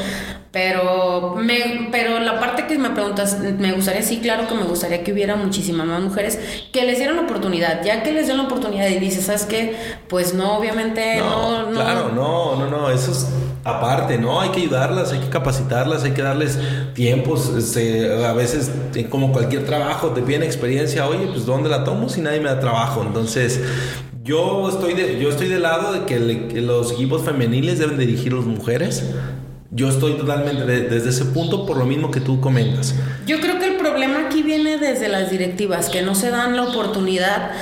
[0.52, 5.04] Pero, me, pero la parte que me preguntas, me gustaría, sí, claro que me gustaría
[5.04, 6.40] que hubiera muchísimas más mujeres
[6.72, 7.84] que les dieran la oportunidad.
[7.84, 9.76] Ya que les den la oportunidad y dices, ¿sabes qué?
[10.08, 11.66] Pues no, obviamente no.
[11.66, 13.28] no claro, no, no, no, eso es
[13.62, 14.40] aparte, ¿no?
[14.40, 16.58] Hay que ayudarlas, hay que capacitarlas, hay que darles
[16.94, 17.54] tiempos.
[17.56, 18.72] Este, a veces,
[19.08, 21.06] como cualquier trabajo, te piden experiencia.
[21.06, 23.04] Oye, pues ¿dónde la tomo si nadie me da trabajo?
[23.06, 23.60] Entonces,
[24.24, 28.32] yo estoy, de, yo estoy del lado de que, que los equipos femeniles deben dirigir
[28.32, 29.04] las mujeres
[29.72, 32.94] yo estoy totalmente desde ese punto por lo mismo que tú comentas.
[33.26, 36.64] Yo creo que el problema aquí viene desde las directivas, que no se dan la
[36.64, 37.52] oportunidad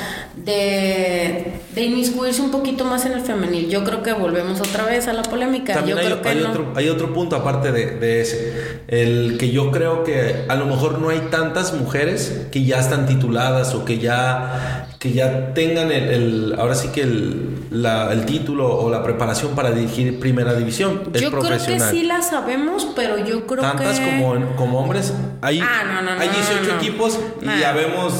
[0.44, 3.68] de, de inmiscuirse un poquito más en el femenil.
[3.68, 5.74] Yo creo que volvemos otra vez a la polémica.
[5.74, 10.44] También hay, otro, hay otro punto aparte de, de, ese, el que yo creo que
[10.48, 15.12] a lo mejor no hay tantas mujeres que ya están tituladas o que ya que
[15.12, 20.18] ya tengan el, ahora sí que el, la, el, título o la preparación para dirigir
[20.18, 21.12] primera división.
[21.12, 23.68] yo creo que sí la sabemos, pero yo creo que...
[23.68, 25.12] Tantas como, como hombres.
[25.40, 28.12] Hay, ah, no, no, hay 18 equipos y ya vemos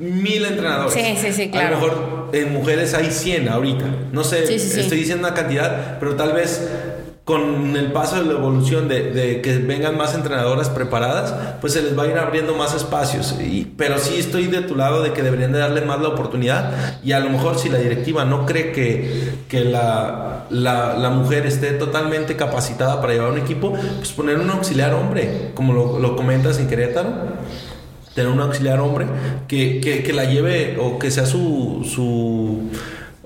[0.00, 0.92] mil entrenadores.
[0.94, 1.66] Sí, sí, sí, claro.
[1.68, 3.84] A lo mejor en mujeres hay 100 ahorita.
[4.12, 4.80] No sé, Sí, sí, sí.
[4.80, 6.68] estoy diciendo una cantidad, pero tal vez
[7.24, 11.82] con el paso de la evolución de, de que vengan más entrenadoras preparadas, pues se
[11.82, 13.36] les va a ir abriendo más espacios.
[13.38, 16.72] Y, pero sí estoy de tu lado de que deberían de darle más la oportunidad
[17.04, 21.46] y a lo mejor si la directiva no cree que, que la, la, la mujer
[21.46, 26.16] esté totalmente capacitada para llevar un equipo, pues poner un auxiliar hombre, como lo, lo
[26.16, 27.12] comentas en Querétaro
[28.14, 29.06] tener un auxiliar hombre
[29.46, 32.70] que, que, que la lleve o que sea su, su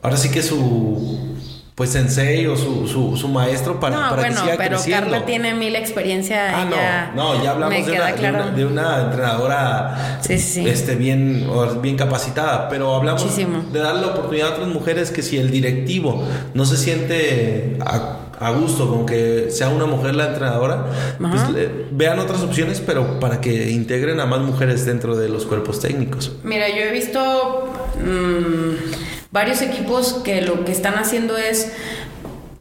[0.03, 1.35] ahora sí que su
[1.75, 5.11] pues sensei o su, su, su maestro para, no, para bueno, que siga pero creciendo.
[5.11, 6.61] Carla tiene mil experiencia.
[6.61, 8.37] Ah, no, no, ya hablamos de una, de, claro.
[8.44, 10.68] una, de una entrenadora Sí, sí.
[10.68, 11.49] Este, bien,
[11.83, 13.64] bien capacitada, pero hablamos Muchísimo.
[13.73, 16.23] de darle la oportunidad a otras mujeres que si el directivo
[16.55, 20.87] no se siente a, a gusto con que sea una mujer la entrenadora,
[21.18, 25.46] pues le- vean otras opciones, pero para que integren a más mujeres dentro de los
[25.46, 26.33] cuerpos técnicos.
[26.44, 27.72] Mira, yo he visto
[28.04, 28.92] mm,
[29.30, 31.72] varios equipos que lo que están haciendo es.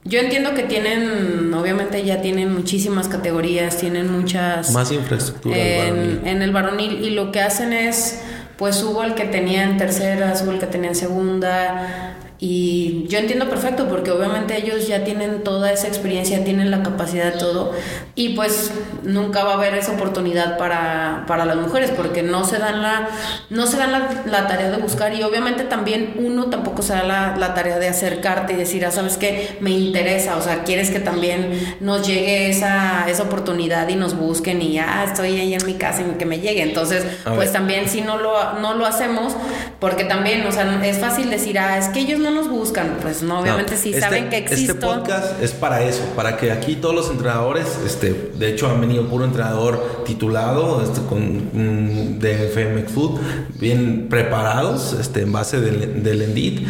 [0.05, 5.55] Yo entiendo que tienen, obviamente ya tienen muchísimas categorías, tienen muchas Más infraestructura.
[5.55, 8.19] en, en el varonil y lo que hacen es,
[8.57, 13.19] pues hubo el que tenía en tercera, hubo el que tenía en segunda y yo
[13.19, 17.71] entiendo perfecto porque obviamente ellos ya tienen toda esa experiencia, tienen la capacidad de todo
[18.15, 18.71] y pues
[19.03, 23.09] nunca va a haber esa oportunidad para, para las mujeres porque no se dan la
[23.49, 27.03] no se dan la, la tarea de buscar y obviamente también uno tampoco se da
[27.03, 30.89] la, la tarea de acercarte y decir, ah, sabes qué, me interesa, o sea, quieres
[30.89, 35.65] que también nos llegue esa, esa oportunidad y nos busquen y ya estoy ahí en
[35.65, 36.61] mi casa y que me llegue.
[36.61, 37.51] Entonces, A pues ver.
[37.51, 39.35] también si no lo, no lo hacemos,
[39.79, 42.97] porque también, o sea, es fácil decir, ah, es que ellos no nos buscan.
[43.01, 44.73] Pues no, obviamente No, si este- saben que existo.
[44.73, 48.81] Este podcast es para eso, para que aquí todos los entrenadores, este, de hecho han
[48.81, 53.19] venido puro entrenador titulado, este, con de FMX Food,
[53.59, 56.67] bien preparados, este, en base del, del Endit.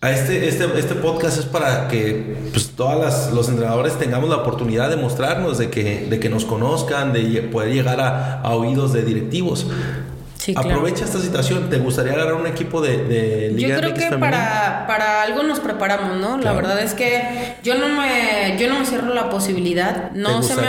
[0.00, 4.36] A este, este, este podcast es para que pues, todas las, los entrenadores tengamos la
[4.36, 8.92] oportunidad de mostrarnos, de que, de que nos conozcan, de poder llegar a, a oídos
[8.92, 9.66] de directivos.
[10.48, 10.70] Sí, claro.
[10.70, 11.68] Aprovecha esta situación.
[11.68, 15.42] ¿Te gustaría agarrar un equipo de, de Liga Yo creo MX que para, para algo
[15.42, 16.38] nos preparamos, ¿no?
[16.38, 20.10] La verdad es que yo no me, yo no me cierro la posibilidad.
[20.12, 20.68] No ¿Te se me,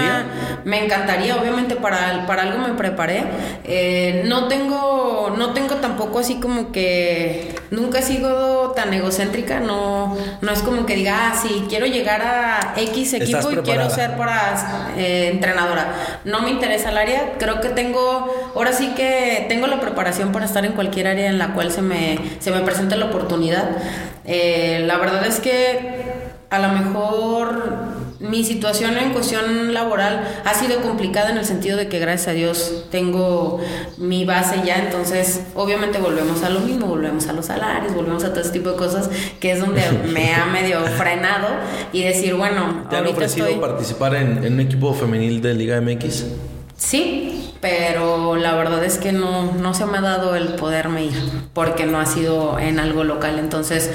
[0.66, 3.24] me encantaría, obviamente para, para algo me preparé.
[3.64, 9.62] Eh, no tengo, no tengo tampoco así como que nunca he sido tan egocéntrica.
[9.62, 13.90] No, no es como que diga, ah, sí, quiero llegar a X equipo y quiero
[13.90, 16.20] ser para eh, entrenadora.
[16.26, 17.36] No me interesa el área.
[17.38, 21.38] Creo que tengo, ahora sí que tengo la preparación para estar en cualquier área en
[21.38, 23.70] la cual se me, se me presente la oportunidad.
[24.26, 26.04] Eh, la verdad es que
[26.50, 31.88] a lo mejor mi situación en cuestión laboral ha sido complicada en el sentido de
[31.88, 33.62] que gracias a Dios tengo
[33.98, 38.30] mi base ya, entonces obviamente volvemos a lo mismo, volvemos a los salarios, volvemos a
[38.32, 41.48] todo ese tipo de cosas que es donde me ha medio frenado
[41.94, 43.62] y decir, bueno, ¿Te han ofrecido estoy...
[43.62, 46.26] participar en, en un equipo femenil de Liga MX?
[46.80, 51.22] Sí, pero la verdad es que no, no se me ha dado el poderme ir
[51.54, 53.38] porque no ha sido en algo local.
[53.38, 53.92] Entonces,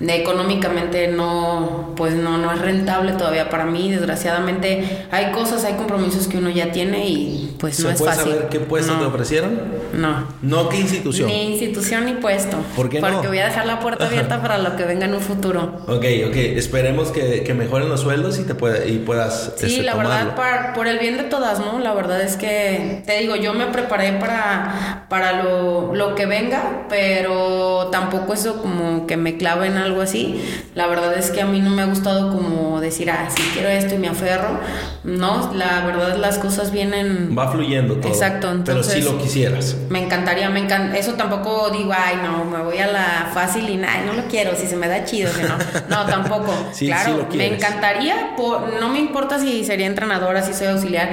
[0.00, 3.90] económicamente no, pues no, no es rentable todavía para mí.
[3.90, 8.12] Desgraciadamente, hay cosas, hay compromisos que uno ya tiene y pues no ¿Se es puede
[8.14, 8.32] fácil.
[8.32, 9.60] saber qué puesto no, te ofrecieron?
[9.94, 10.24] No.
[10.42, 11.28] No, ¿qué institución?
[11.28, 12.56] Ni institución ni puesto.
[12.76, 13.08] ¿Por qué no?
[13.10, 15.80] Porque voy a dejar la puerta abierta para lo que venga en un futuro.
[15.88, 16.36] Ok, ok.
[16.36, 20.14] Esperemos que, que mejoren los sueldos y te pueda, y puedas Sí, este, la tomarlo.
[20.14, 21.78] verdad, para- por el bien de todas, ¿no?
[21.80, 26.86] La verdad es que, te digo, yo me preparé para, para lo, lo que venga,
[26.88, 30.40] pero tampoco eso como que me clave en algo así.
[30.74, 33.68] La verdad es que a mí no me ha gustado como decir, ah, sí quiero
[33.68, 34.60] esto y me aferro.
[35.04, 37.34] No, la verdad las cosas vienen...
[37.36, 38.08] Va fluyendo todo.
[38.12, 39.76] Exacto, Pero entonces- si lo quisieras.
[39.88, 43.82] Me encantaría, me encan- eso tampoco digo, ay, no, me voy a la fácil y
[43.82, 45.54] ay, no lo quiero, si se me da chido, que no.
[45.88, 46.52] No, tampoco.
[46.72, 50.66] Sí, claro, sí lo me encantaría, po- no me importa si sería entrenadora, si soy
[50.68, 51.10] auxiliar,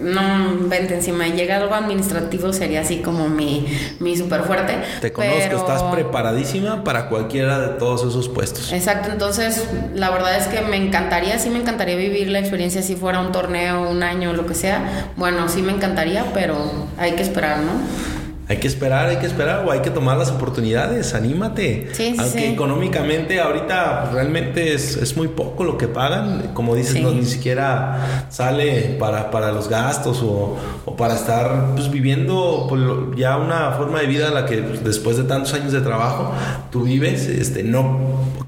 [0.00, 3.66] no, vente, si me llega algo administrativo sería así como mi,
[4.00, 4.74] mi súper fuerte.
[5.00, 8.72] Te conozco, pero- estás preparadísima para cualquiera de todos esos puestos.
[8.72, 9.64] Exacto, entonces
[9.94, 13.32] la verdad es que me encantaría, sí me encantaría vivir la experiencia si fuera un
[13.32, 15.10] torneo, un año, lo que sea.
[15.16, 16.56] Bueno, sí me encantaría, pero
[16.98, 18.15] hay que esperar, ¿no?
[18.48, 21.88] Hay que esperar, hay que esperar o hay que tomar las oportunidades, anímate.
[21.92, 22.44] Sí, Aunque sí.
[22.44, 27.02] económicamente ahorita pues, realmente es, es muy poco lo que pagan, como dices, Sí.
[27.02, 32.80] no, ni siquiera sale para, para los gastos o, o para estar pues, viviendo pues,
[33.16, 36.30] ya una forma de vida en la que pues, después de tantos años de trabajo
[36.70, 37.98] tú vives, este, no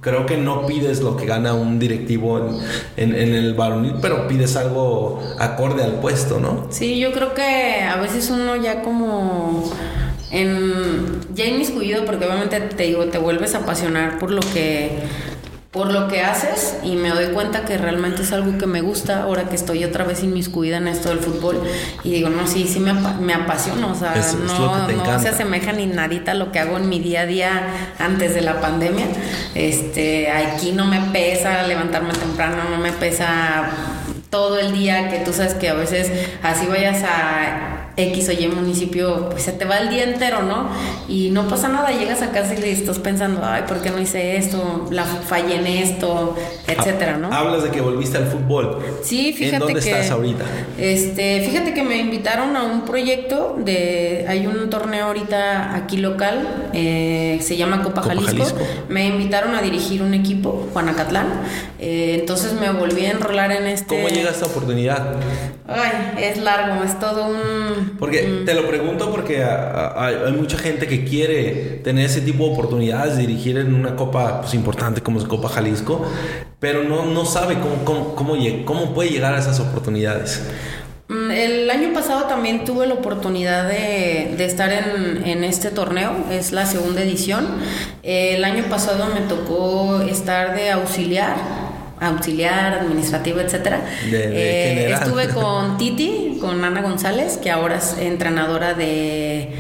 [0.01, 4.29] creo que no pides lo que gana un directivo en, en- en el varonil, pero
[4.29, 6.69] pides algo acorde al puesto, ¿no?
[6.71, 9.69] Sí, yo creo que a veces uno ya como
[10.31, 14.91] en ya inmiscuido porque obviamente te digo, te vuelves a apasionar por lo que
[15.71, 19.23] por lo que haces y me doy cuenta que realmente es algo que me gusta
[19.23, 21.63] ahora que estoy otra vez inmiscuida en esto del fútbol
[22.03, 24.15] y digo, no, sí, sí me, me apasiona, o sea,
[24.47, 27.63] no, no se asemeja ni nadita a lo que hago en mi día a día
[27.99, 29.07] antes de la pandemia.
[29.55, 33.69] Este, aquí no me pesa levantarme temprano, no me pesa
[34.31, 36.11] todo el día que tú sabes que a veces
[36.43, 40.69] así vayas a X o Y municipio, pues se te va el día entero, ¿no?
[41.09, 44.01] Y no pasa nada, llegas a casa y le estás pensando, ay, ¿por qué no
[44.01, 44.87] hice esto?
[44.91, 46.37] La fallé en esto,
[46.67, 47.33] etcétera, ¿no?
[47.33, 48.79] Hablas de que volviste al fútbol.
[49.03, 50.45] Sí, fíjate ¿En dónde estás ahorita?
[50.79, 56.71] Este, fíjate que me invitaron a un proyecto de, hay un torneo ahorita aquí local,
[56.73, 58.45] eh, se llama Copa, Jalisco.
[58.89, 61.27] Me invitaron a dirigir un equipo, Juanacatlán.
[61.81, 63.97] Eh, entonces me volví a enrolar en este.
[63.97, 65.17] ¿Cómo llega esta oportunidad?
[65.67, 67.88] Ay, es largo, es todo un...
[67.99, 73.17] Porque te lo pregunto porque hay, mucha gente que quiere tener ese tipo de oportunidades
[73.17, 76.05] de dirigir en una copa pues, importante como es Copa Jalisco,
[76.61, 80.43] pero no, no sabe cómo, cómo, cómo, cómo puede llegar a esas oportunidades.
[81.09, 86.13] Mm, el año pasado también tuve la oportunidad de, de estar en, en, este torneo,
[86.31, 87.47] es la segunda edición.
[88.03, 91.68] El año pasado me tocó estar de auxiliar
[92.01, 93.81] auxiliar, administrativo, etcétera.
[94.11, 99.55] Eh, estuve con Titi, con Ana González, que ahora es entrenadora de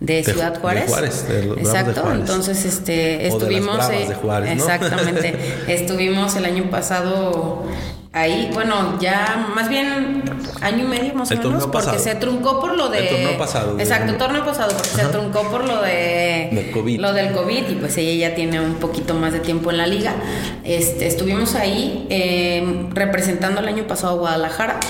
[0.00, 0.86] de Ciudad Juárez.
[0.86, 1.26] De Juárez
[1.58, 2.12] Exacto.
[2.12, 3.88] Entonces, este, estuvimos.
[3.88, 5.34] de Juárez, Exactamente.
[5.68, 7.64] estuvimos el año pasado
[8.12, 10.22] ahí, bueno, ya más bien
[10.60, 13.00] año y medio más o menos, porque se truncó por lo de.
[13.00, 13.78] El torneo pasado.
[13.78, 16.48] Exacto, el torneo pasado, porque se truncó por lo de.
[16.52, 17.00] Del COVID.
[17.00, 19.86] Lo del COVID, y pues ella ya tiene un poquito más de tiempo en la
[19.86, 20.14] liga.
[20.64, 24.80] Este, estuvimos ahí eh, representando el año pasado a Guadalajara.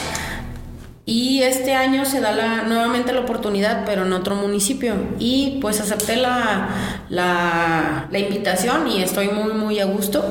[1.09, 4.93] Y este año se da la, nuevamente la oportunidad, pero en otro municipio.
[5.19, 6.69] Y pues acepté la,
[7.09, 10.23] la, la, invitación y estoy muy, muy a gusto.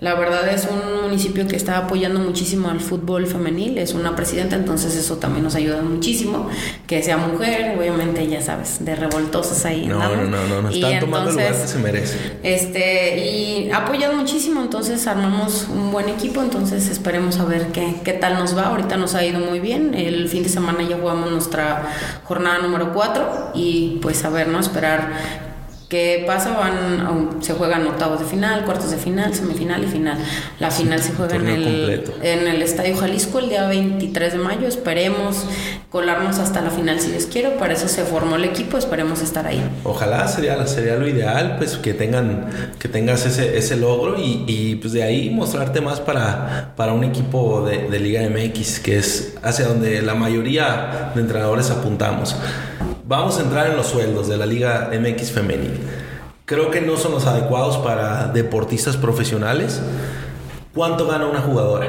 [0.00, 3.76] La verdad es un municipio que está apoyando muchísimo al fútbol femenil.
[3.76, 6.48] Es una presidenta, entonces eso también nos ayuda muchísimo.
[6.86, 9.84] Que sea mujer, obviamente, ya sabes, de revoltosas ahí.
[9.84, 12.16] No, no, no, no, no, están tomando el lugar que se merece.
[12.42, 16.40] Este, y ha apoyado muchísimo, entonces armamos un buen equipo.
[16.40, 18.68] Entonces esperemos a ver qué, qué tal nos va.
[18.68, 19.92] Ahorita nos ha ido muy bien.
[19.94, 21.92] El el fin de semana ya jugamos nuestra
[22.24, 24.60] jornada número 4 y pues a ver, ¿no?
[24.60, 25.51] Esperar
[25.92, 26.56] ¿Qué pasa?
[26.56, 30.16] Van, se juegan octavos de final, cuartos de final, semifinal y final.
[30.58, 34.66] La final se juega en el, en el Estadio Jalisco el día 23 de mayo.
[34.66, 35.44] Esperemos
[35.90, 37.50] colarnos hasta la final si Dios quiere.
[37.50, 39.62] Para eso se formó el equipo, esperemos estar ahí.
[39.84, 42.46] Ojalá sería, sería lo ideal, pues que tengan,
[42.78, 47.04] que tengas ese, ese logro y, y pues de ahí mostrarte más para, para un
[47.04, 52.34] equipo de, de Liga MX, que es hacia donde la mayoría de entrenadores apuntamos.
[53.04, 55.80] Vamos a entrar en los sueldos de la Liga MX femenil.
[56.44, 59.82] Creo que no son los adecuados para deportistas profesionales.
[60.72, 61.88] ¿Cuánto gana una jugadora?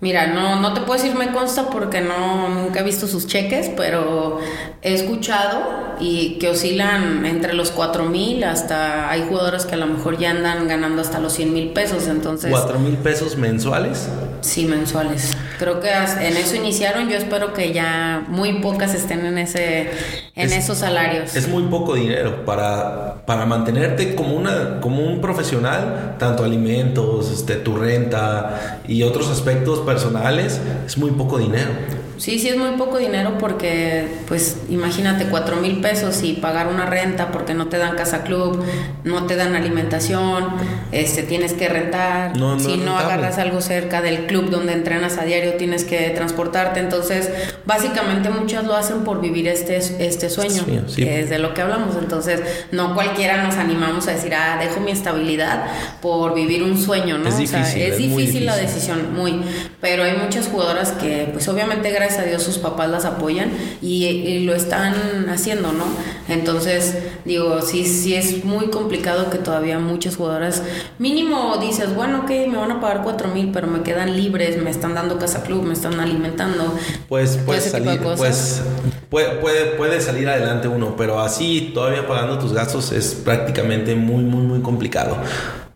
[0.00, 3.70] Mira, no, no te puedo decir me consta porque no, nunca he visto sus cheques,
[3.76, 4.38] pero
[4.82, 9.86] he escuchado y que oscilan entre los 4 mil hasta hay jugadores que a lo
[9.86, 12.52] mejor ya andan ganando hasta los 100 mil pesos, entonces...
[12.52, 14.08] ¿4 mil pesos mensuales?
[14.42, 15.32] Sí, mensuales.
[15.58, 19.90] Creo que en eso iniciaron, yo espero que ya muy pocas estén en ese
[20.34, 21.34] en esos salarios.
[21.34, 27.56] Es muy poco dinero para, para mantenerte como una como un profesional, tanto alimentos, este
[27.56, 31.70] tu renta y otros aspectos personales, es muy poco dinero.
[32.18, 36.86] Sí, sí es muy poco dinero porque, pues, imagínate, cuatro mil pesos y pagar una
[36.86, 38.64] renta porque no te dan casa club,
[39.04, 40.48] no te dan alimentación,
[40.92, 42.32] este, tienes que rentar.
[42.58, 46.80] si no agarras algo cerca del club donde entrenas a diario, tienes que transportarte.
[46.80, 47.30] Entonces,
[47.66, 50.64] básicamente muchas lo hacen por vivir este, este sueño,
[50.94, 51.96] que es de lo que hablamos.
[51.96, 52.40] Entonces,
[52.72, 55.66] no cualquiera nos animamos a decir, ah, dejo mi estabilidad
[56.00, 57.28] por vivir un sueño, ¿no?
[57.28, 59.42] Es difícil, es, difícil, la decisión, muy.
[59.80, 63.50] Pero hay muchas jugadoras que, pues, obviamente, gracias a Dios sus papás las apoyan
[63.82, 65.84] y, lo están haciendo, ¿no?
[66.28, 70.62] Entonces, digo, sí, sí es muy complicado que todavía muchas jugadoras,
[70.98, 74.70] mínimo dices, bueno, ok, me van a pagar cuatro mil, pero me quedan libres, me
[74.70, 76.72] están dando casa club, me están alimentando.
[77.08, 78.62] Pues puede salir, pues
[79.10, 84.22] puede, puede, puede salir adelante uno, pero así todavía pagando tus gastos es prácticamente muy,
[84.22, 85.16] muy, muy complicado.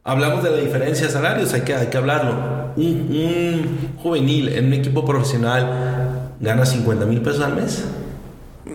[0.02, 2.32] Hablamos de la diferencia de salarios, hay que, hay que hablarlo.
[2.76, 5.99] Un, un juvenil en un equipo profesional
[6.40, 7.84] gana 50 mil pesos al mes.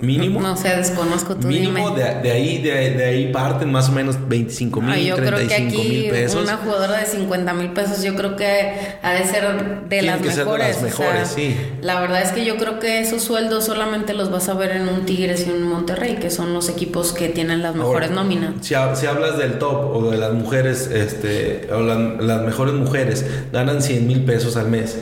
[0.02, 0.42] Mínimo.
[0.42, 4.82] No sé, desconozco tu Mínimo de, de, ahí, de, ahí parten más o menos 25
[4.82, 6.44] mil, 35 mil pesos.
[6.44, 10.82] Una jugadora de 50 mil pesos, yo creo que ha de ser de, las mejores,
[10.82, 11.28] de las mejores.
[11.30, 11.56] sí.
[11.82, 14.90] La verdad es que yo creo que esos sueldos solamente los vas a ver en
[14.90, 18.56] un Tigres y un Monterrey, que son los equipos que tienen las mejores nóminas.
[18.62, 23.82] Si, si, hablas del top o de las mujeres, este, o las mejores mujeres, ganan
[23.82, 24.98] 100 mil pesos al mes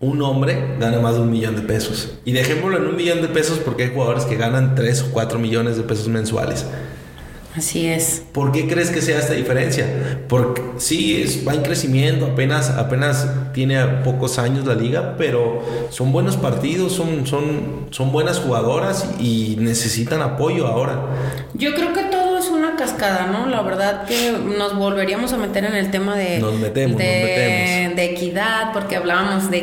[0.00, 2.18] un hombre gana más de un millón de pesos.
[2.24, 5.38] Y dejémoslo en un millón de pesos porque hay jugadores que ganan 3 o 4
[5.38, 6.66] millones de pesos mensuales.
[7.56, 8.22] Así es.
[8.32, 10.22] ¿Por qué crees que sea esta diferencia?
[10.28, 16.12] Porque sí, es, va en crecimiento, apenas, apenas tiene pocos años la liga, pero son
[16.12, 21.00] buenos partidos, son, son, son buenas jugadoras y necesitan apoyo ahora.
[21.54, 22.27] Yo creo que todo
[22.58, 23.46] una cascada, ¿no?
[23.46, 28.04] La verdad que nos volveríamos a meter en el tema de, nos metemos, de, de
[28.04, 29.60] equidad, porque hablábamos de,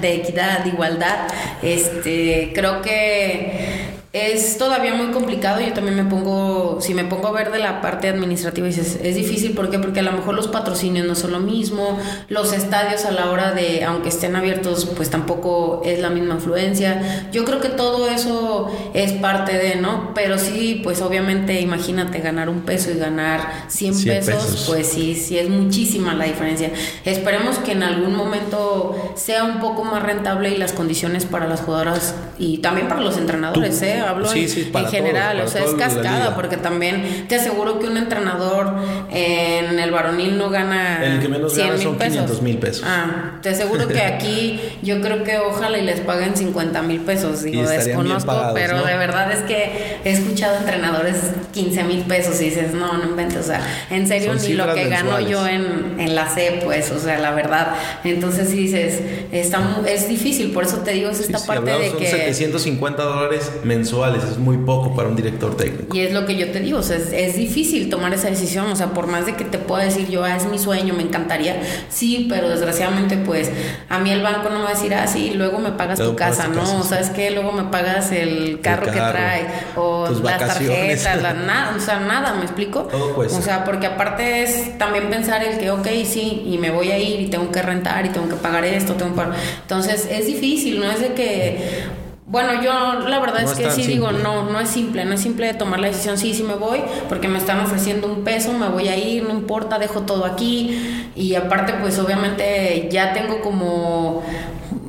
[0.00, 1.26] de equidad, de igualdad.
[1.62, 3.83] Este, creo que
[4.14, 5.60] es todavía muy complicado.
[5.60, 9.16] Yo también me pongo, si me pongo a ver de la parte administrativa, dices, es
[9.16, 9.54] difícil.
[9.54, 9.80] ¿Por qué?
[9.80, 11.98] Porque a lo mejor los patrocinios no son lo mismo,
[12.28, 17.28] los estadios a la hora de, aunque estén abiertos, pues tampoco es la misma afluencia.
[17.32, 20.12] Yo creo que todo eso es parte de, ¿no?
[20.14, 25.38] Pero sí, pues obviamente, imagínate ganar un peso y ganar 100, pesos, pues sí, sí
[25.38, 26.70] es muchísima la diferencia.
[27.04, 31.62] Esperemos que en algún momento sea un poco más rentable y las condiciones para las
[31.62, 34.03] jugadoras y también para los entrenadores, ¿eh?
[34.10, 38.74] Hablo en, general, o sea, es cascada, porque también te aseguro que un entrenador
[39.10, 42.42] en el varonil no gana el que menos gana son pesos.
[42.42, 42.84] mil pesos.
[42.86, 47.42] Ah, te aseguro que aquí yo creo que ojalá y les paguen 50 mil pesos,
[47.42, 51.16] digo, desconozco, pero de verdad es que he escuchado entrenadores
[51.52, 54.88] 15 mil pesos y dices, no, no inventes, o sea, en serio, ni lo que
[54.88, 57.74] gano yo en, en la C, pues, o sea, la verdad.
[58.04, 59.00] Entonces, si dices,
[59.32, 62.06] está, es difícil, por eso te digo, es esta parte de que...
[62.06, 65.94] 750 dólares mensuales es muy poco para un director técnico.
[65.94, 68.76] Y es lo que yo te digo, o sea, es, difícil tomar esa decisión, o
[68.76, 71.60] sea, por más de que te pueda decir yo, ah, es mi sueño, me encantaría,
[71.88, 73.50] sí, pero desgraciadamente pues
[73.88, 76.16] a mí el banco no me va a decir, ah, sí, luego me pagas tu
[76.16, 76.62] casa, ¿no?
[76.80, 81.74] o sea, es que luego me pagas el carro, que trae, o las tarjetas, nada,
[81.76, 82.82] o sea, nada, ¿me explico?
[82.82, 83.38] Todo cuesta.
[83.38, 86.98] O sea, porque aparte es también pensar el que, ok, sí, y me voy a
[86.98, 89.36] ir y tengo que rentar y tengo que pagar esto, tengo que pagar...
[89.62, 94.10] Entonces es difícil, no es de que bueno, yo la verdad es que sí digo,
[94.10, 96.80] no, no es simple, no es simple de tomar la decisión, sí, sí me voy,
[97.08, 101.10] porque me están ofreciendo un peso, me voy a ir, no importa, dejo todo aquí
[101.14, 104.22] y aparte pues obviamente ya tengo como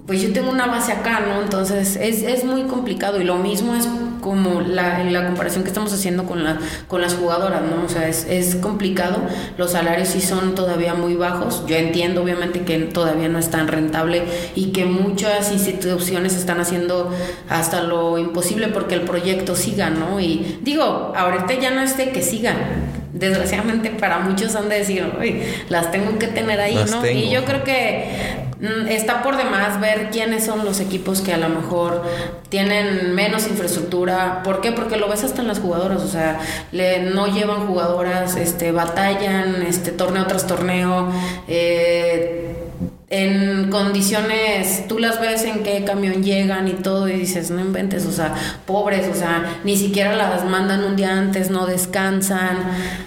[0.07, 1.41] pues yo tengo una base acá, ¿no?
[1.41, 3.88] Entonces es, es muy complicado y lo mismo es
[4.26, 6.57] como la, la comparación que estamos haciendo con, la,
[6.88, 7.86] con las jugadoras, ¿no?
[7.86, 9.17] O sea, es, es complicado,
[9.55, 13.67] los salarios sí son todavía muy bajos, yo entiendo obviamente que todavía no es tan
[13.67, 14.23] rentable
[14.55, 17.11] y que muchas instituciones están haciendo
[17.49, 20.19] hasta lo imposible porque el proyecto siga, ¿no?
[20.19, 22.57] Y digo, ahorita ya no es de que sigan,
[23.16, 27.05] desgraciadamente para muchos han de decir, Uy, las tengo que tener ahí, ¿no?
[27.05, 31.38] Y yo creo que Mm, está por demás ver quiénes son los equipos que a
[31.38, 32.03] lo mejor
[32.49, 34.43] tienen menos infraestructura.
[34.43, 34.72] ¿Por qué?
[34.72, 36.39] Porque lo ves hasta en las jugadoras, o sea,
[36.72, 41.09] le, no llevan jugadoras, este, batallan, este, torneo tras torneo.
[41.47, 42.64] Eh,
[43.10, 48.06] en condiciones, tú las ves en qué camión llegan y todo y dices, no inventes,
[48.06, 48.34] o sea,
[48.66, 52.58] pobres, o sea, ni siquiera las mandan un día antes, no descansan.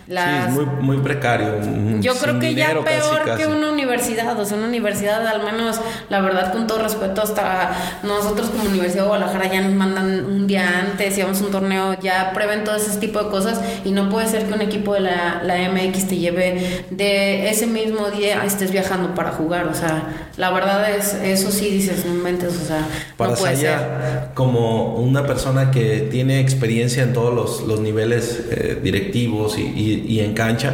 [0.06, 0.44] Las...
[0.44, 1.58] Sí, es muy, muy precario.
[2.00, 6.20] Yo creo que ya peor que una universidad, o sea, una universidad al menos, la
[6.20, 7.72] verdad, con todo respeto, hasta
[8.04, 11.50] nosotros como Universidad de Guadalajara ya nos mandan un día antes y vamos a un
[11.50, 14.94] torneo, ya prueben todo ese tipo de cosas y no puede ser que un equipo
[14.94, 19.74] de la, la MX te lleve de ese mismo día estés viajando para jugar, o
[19.74, 19.87] sea,
[20.36, 22.86] la verdad es, eso sí dices, no mentes, o sea,
[23.16, 23.78] Para no puede ser.
[24.34, 30.20] como una persona que tiene experiencia en todos los, los niveles eh, directivos y, y
[30.20, 30.72] en cancha,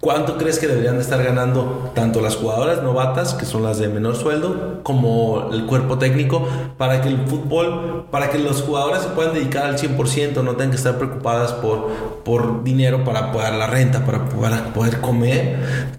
[0.00, 3.88] ¿Cuánto crees que deberían de estar ganando tanto las jugadoras novatas, que son las de
[3.88, 6.46] menor sueldo, como el cuerpo técnico,
[6.76, 10.70] para que el fútbol, para que los jugadores se puedan dedicar al 100%, no tengan
[10.70, 11.88] que estar preocupadas por,
[12.24, 15.56] por dinero para pagar la renta, para poder, poder comer?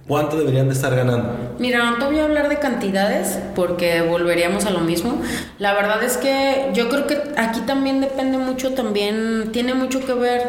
[0.08, 1.56] ¿Cuánto deberían de estar ganando?
[1.60, 5.22] Mira, no te voy a hablar de cantidades, porque volveríamos a lo mismo.
[5.58, 10.14] La verdad es que yo creo que aquí también depende mucho, también tiene mucho que
[10.14, 10.47] ver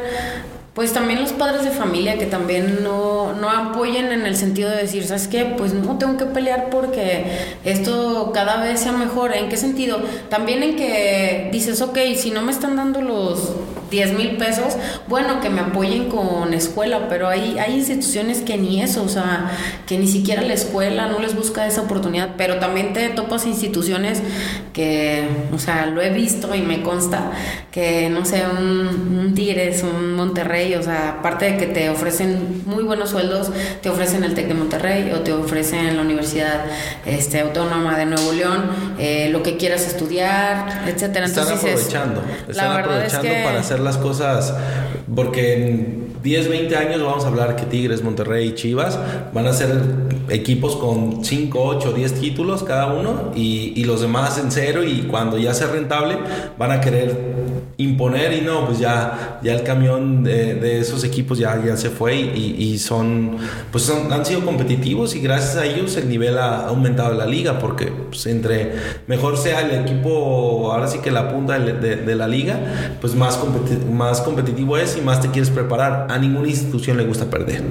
[0.74, 4.76] pues también los padres de familia que también no, no apoyen en el sentido de
[4.76, 5.44] decir, ¿sabes qué?
[5.44, 7.24] Pues no tengo que pelear porque
[7.64, 9.34] esto cada vez sea mejor.
[9.34, 9.98] ¿En qué sentido?
[10.28, 13.52] También en que dices, ok, si no me están dando los
[13.90, 14.76] 10 mil pesos,
[15.08, 19.50] bueno, que me apoyen con escuela, pero hay, hay instituciones que ni eso, o sea,
[19.86, 24.22] que ni siquiera la escuela no les busca esa oportunidad, pero también te topas instituciones
[24.72, 27.32] que, o sea, lo he visto y me consta
[27.70, 32.62] que, no sé, un, un Tigres, un Monterrey, o sea, aparte de que te ofrecen
[32.66, 33.50] muy buenos sueldos,
[33.82, 36.64] te ofrecen el TEC de Monterrey o te ofrecen la Universidad
[37.06, 41.26] este, Autónoma de Nuevo León, eh, lo que quieras estudiar, etcétera.
[41.26, 44.54] Están aprovechando, están aprovechando para hacer las cosas,
[45.14, 48.98] porque en 10, 20 años vamos a hablar que Tigres, Monterrey Chivas
[49.32, 49.70] van a ser
[50.28, 55.02] equipos con 5, 8, 10 títulos cada uno y, y los demás en cero y
[55.02, 56.18] cuando ya sea rentable
[56.58, 57.40] van a querer
[57.82, 61.88] imponer y no, pues ya, ya el camión de, de esos equipos ya, ya se
[61.88, 63.38] fue y, y son,
[63.72, 67.26] pues son, han sido competitivos y gracias a ellos el nivel ha aumentado en la
[67.26, 68.72] liga porque pues, entre
[69.06, 72.58] mejor sea el equipo, ahora sí que la punta de, de, la liga,
[73.00, 73.38] pues más,
[73.90, 76.06] más competitivo es y más te quieres preparar.
[76.10, 77.62] A ninguna institución le gusta perder.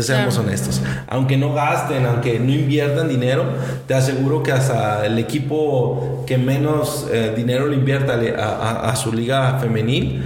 [0.00, 0.80] Seamos honestos.
[1.06, 3.44] Aunque no gasten, aunque no inviertan dinero,
[3.86, 9.12] te aseguro que hasta el equipo que menos eh, dinero le invierta a, a, su
[9.12, 10.22] liga femenil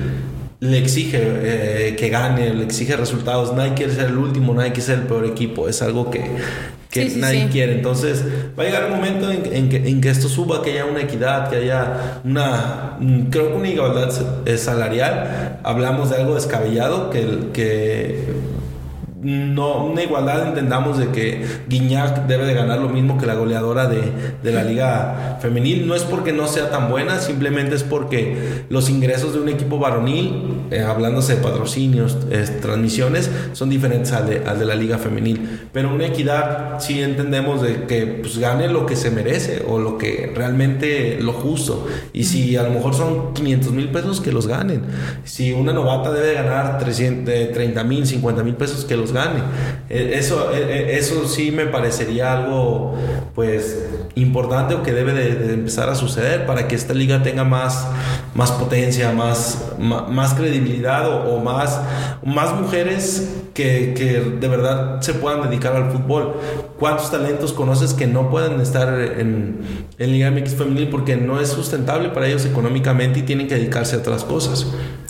[0.61, 3.55] le exige eh, que gane, le exige resultados.
[3.55, 5.69] Nadie quiere ser el último, nadie quiere ser el peor equipo.
[5.69, 6.25] Es algo que,
[6.97, 7.75] que nadie quiere.
[7.75, 8.25] Entonces,
[8.59, 11.49] va a llegar un momento en, que, en, que, esto suba, que haya una equidad,
[11.51, 12.99] que haya una,
[13.31, 14.11] creo que una igualdad
[14.57, 15.59] salarial.
[15.63, 18.25] Hablamos de algo descabellado, que, que
[19.23, 23.87] no una igualdad entendamos de que Guiñac debe de ganar lo mismo que la goleadora
[23.87, 24.03] de,
[24.43, 25.87] de, la liga femenil.
[25.87, 29.79] No es porque no sea tan buena simplemente es porque los ingresos de un equipo
[29.79, 32.19] varonil eh, hablándose de patrocinios
[32.61, 35.69] transmisiones son diferentes al de, al de, la liga femenil.
[35.73, 39.97] Pero una equidad sí entendemos de que pues gane lo que se merece o lo
[39.97, 41.87] que realmente lo justo.
[42.13, 44.83] Y si a lo mejor son 500 mil pesos que los ganen.
[45.25, 49.41] Si una novata debe ganar 300, 30 mil 50 mil pesos que los gane.
[49.89, 52.97] Eh, eso, eh, eh, eso sí me parecería algo
[53.35, 53.79] pues
[54.15, 57.87] importante o que debe de, empezar a suceder para que esta liga tenga más,
[58.35, 61.81] más potencia, más, más, credibilidad o, más,
[62.25, 66.35] más mujeres que, que, de verdad se puedan dedicar al fútbol.
[66.79, 69.61] ¿Cuántos talentos conoces que no pueden estar en,
[69.99, 73.97] en Liga MX Femenil porque no es sustentable para ellos económicamente y tienen que dedicarse
[73.97, 74.67] a otras cosas?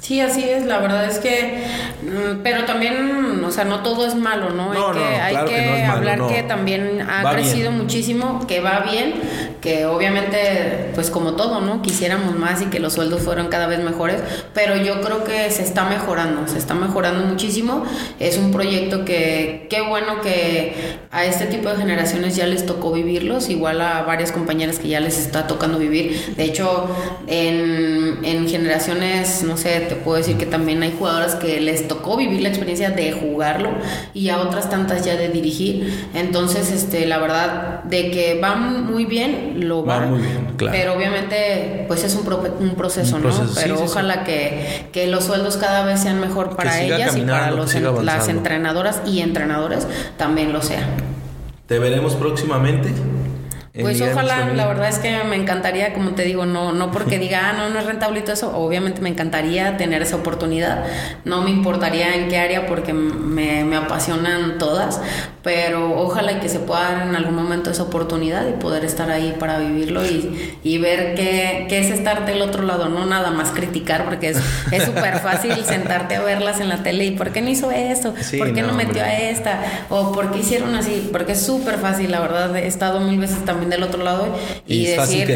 [0.07, 1.65] Sí, así es, la verdad es que,
[2.03, 4.73] mm, pero también, o sea, no todo es malo, ¿no?
[4.73, 9.15] hay que, hay que, hablar que también ha crecido muchísimo, que va bien,
[9.61, 11.83] que obviamente, pues como todo, ¿no?
[11.83, 14.21] Quisiéramos más y que los sueldos fueran cada vez mejores,
[14.55, 17.85] pero yo creo que se está mejorando, se está mejorando muchísimo.
[18.19, 20.75] Es un proyecto que, qué bueno que
[21.11, 25.01] a este tipo de generaciones ya les tocó vivirlos, igual a varias compañeras que ya
[25.01, 26.35] les está tocando vivir.
[26.37, 26.89] De hecho,
[27.27, 32.17] en, en generaciones, no sé, te puedo decir que también hay jugadoras que les tocó
[32.17, 33.71] vivir la experiencia de jugarlo
[34.15, 36.09] y a otras tantas ya de dirigir.
[36.15, 40.11] Entonces, este, la verdad, de que van muy bien, lo van.
[40.11, 40.77] muy bien, claro.
[40.77, 42.27] Pero obviamente, pues es un,
[42.61, 43.31] un proceso, ¿no?
[43.55, 47.75] Pero ojalá Que, que, los sueldos cada vez sean mejor para ellas y para los,
[48.03, 49.87] las entrenadoras y entrenadores
[50.17, 50.89] también lo sean.
[51.67, 52.91] Te veremos próximamente.
[53.81, 57.51] Pues ojalá, la verdad es que me encantaría, como te digo, no, no porque diga,
[57.51, 60.85] ah, no, no es rentable todo eso, obviamente me encantaría tener esa oportunidad,
[61.25, 65.01] no me importaría en qué área porque me, me apasionan todas,
[65.43, 69.37] pero ojalá que se pueda dar en algún momento esa oportunidad y poder estar ahí
[69.39, 73.51] para vivirlo y, y ver qué, qué, es estar del otro lado, no nada más
[73.51, 77.51] criticar, porque es súper fácil sentarte a verlas en la tele y ¿por qué no
[77.51, 78.15] hizo esto?
[78.39, 79.61] ¿Por qué no, metió a esta?
[79.91, 81.11] ¿O por qué hicieron así?
[81.13, 84.35] Porque es súper fácil, la verdad, he estado mil veces también del otro lado
[84.67, 85.29] y, decir,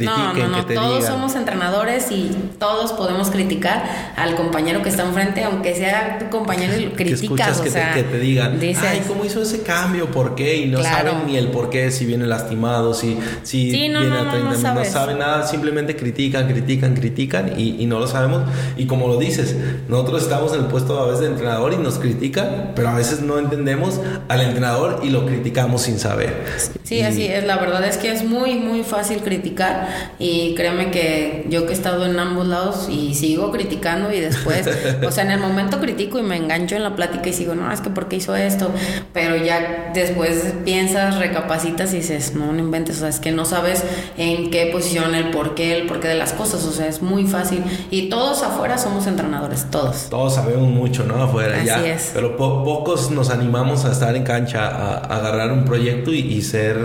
[0.00, 5.44] no, no, no, todos somos entrenadores y todos podemos criticar al compañero que está enfrente,
[5.44, 9.42] aunque sea tu compañero y lo criticas, o sea, que, te, digan, ay, ¿cómo hizo
[9.42, 10.10] ese cambio?
[10.10, 10.56] ¿Por qué?
[10.56, 14.84] Y no saben ni el por qué, si viene lastimado, si, si viene a no,
[14.84, 18.42] saben nada, simplemente critican, critican, critican y, y no lo sabemos.
[18.76, 19.56] Y como lo dices,
[19.88, 23.20] nosotros estamos en el puesto a veces de entrenador y nos critican, pero a veces
[23.20, 26.34] no entendemos al entrenador y lo criticamos sin saber.
[26.82, 29.88] Sí, así es la verdad verdad es que es muy, muy fácil criticar
[30.18, 34.68] y créeme que yo que he estado en ambos lados y sigo criticando y después,
[35.06, 37.70] o sea, en el momento critico y me engancho en la plática y sigo, no,
[37.72, 38.70] es que ¿por qué hizo esto?
[39.12, 43.44] Pero ya después piensas, recapacitas y dices, no, no inventes, o sea, es que no
[43.44, 43.84] sabes
[44.16, 47.26] en qué posición, el por qué, el porqué de las cosas, o sea, es muy
[47.26, 47.62] fácil.
[47.90, 50.08] Y todos afuera somos entrenadores, todos.
[50.10, 51.22] Todos sabemos mucho, ¿no?
[51.22, 51.86] Afuera, Así ya.
[51.86, 52.10] Es.
[52.14, 56.76] Pero pocos nos animamos a estar en cancha, a, agarrar un proyecto y, ser,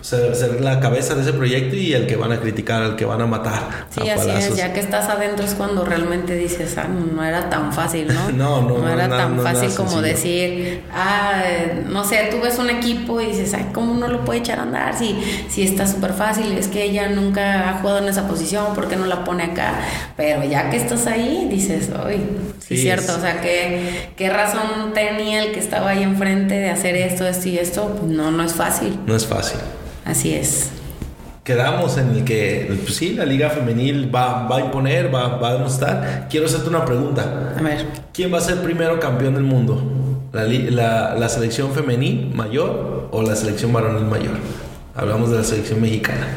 [0.00, 3.04] ser ser, la cabeza de ese proyecto y el que van a criticar, al que
[3.04, 3.86] van a matar.
[3.90, 7.72] Sí, así es, ya que estás adentro es cuando realmente dices, ah, no era tan
[7.72, 8.30] fácil, ¿no?
[8.32, 11.42] no, no, no, era tan fácil como decir, ah,
[11.88, 14.62] no sé, tú ves un equipo y dices, ay, ¿cómo uno lo puede echar a
[14.62, 14.96] andar?
[14.96, 15.16] Si,
[15.48, 18.96] si está súper fácil, es que ella nunca ha jugado en esa posición, ¿por qué
[18.96, 19.74] no la pone acá?
[20.16, 22.20] Pero ya que estás ahí, dices, uy,
[22.60, 26.70] sí, es cierto, o sea, ¿qué, ¿qué razón tenía el que estaba ahí enfrente de
[26.70, 28.00] hacer esto, esto y esto?
[28.06, 28.98] No, no es fácil.
[29.06, 29.58] No es fácil.
[30.04, 30.70] Así es.
[31.44, 35.48] Quedamos en el que, pues sí, la liga femenil va, va a imponer, va, va,
[35.48, 36.28] a demostrar.
[36.30, 37.54] Quiero hacerte una pregunta.
[37.58, 37.84] A ver.
[38.12, 39.82] ¿Quién va a ser primero campeón del mundo?
[40.32, 44.34] ¿La, la, la selección femenil mayor o la selección varonil mayor?
[44.94, 46.28] Hablamos de la selección mexicana.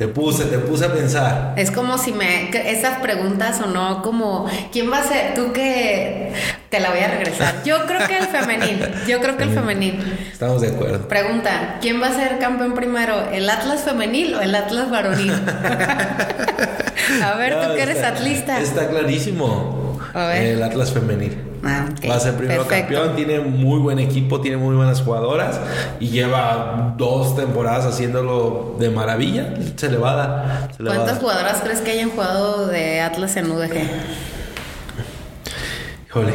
[0.00, 1.52] Te puse, te puse a pensar.
[1.58, 2.48] Es como si me.
[2.48, 4.46] Esas preguntas o no, como.
[4.72, 5.34] ¿Quién va a ser?
[5.34, 6.32] Tú que.
[6.70, 7.64] Te la voy a regresar.
[7.64, 8.88] Yo creo que el femenil.
[9.08, 10.18] Yo creo que el femenil.
[10.32, 11.08] Estamos de acuerdo.
[11.08, 13.28] Pregunta: ¿Quién va a ser campeón primero?
[13.32, 15.32] ¿El Atlas femenil o el Atlas varonil?
[17.24, 18.60] a ver, tú que eres atlista.
[18.60, 19.98] Está clarísimo.
[20.14, 20.42] A ver.
[20.44, 21.36] El Atlas femenil.
[21.64, 25.60] Ah, Va a ser primero campeón, tiene muy buen equipo, tiene muy buenas jugadoras
[25.98, 29.54] y lleva dos temporadas haciéndolo de maravilla.
[29.76, 30.70] Se le va a dar.
[30.78, 33.72] ¿Cuántas jugadoras crees que hayan jugado de Atlas en UDG?
[36.10, 36.32] Híjole.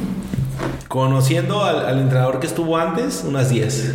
[0.88, 3.94] Conociendo al, al, entrenador que estuvo antes, unas 10.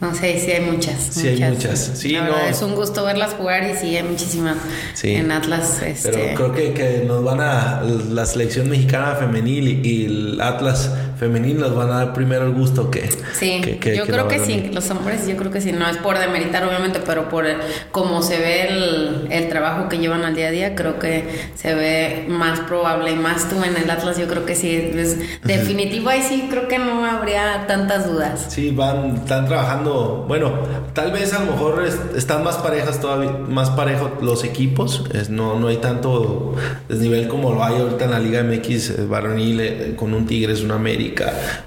[0.00, 1.00] No sé, sí hay muchas.
[1.00, 1.78] Sí hay muchas.
[1.94, 2.36] Sí, no.
[2.36, 4.56] es un gusto verlas jugar y sí hay muchísimas
[5.04, 5.80] en Atlas.
[5.82, 6.10] Este...
[6.10, 10.90] Pero creo que, que, nos van a la selección mexicana femenil y el Atlas
[11.20, 13.10] femenil nos van a dar primero el gusto que.
[13.34, 13.60] Sí,
[13.94, 17.00] yo creo que sí, los hombres yo creo que sí, no es por demeritar obviamente,
[17.04, 17.44] pero por
[17.92, 21.74] cómo se ve el, el, trabajo que llevan al día a día, creo que se
[21.74, 26.08] ve más probable y más tú en el Atlas, yo creo que sí, es definitivo
[26.08, 28.46] ahí sí creo que no habría tantas dudas.
[28.48, 30.52] Sí, van, están trabajando, bueno,
[30.94, 31.84] tal vez a lo mejor
[32.16, 36.54] están más parejas todavía, más parejos los equipos, es, no, no hay tanto
[36.88, 40.62] desnivel como lo hay ahorita en la Liga MX eh, varonil eh, con un Tigres,
[40.62, 41.09] un América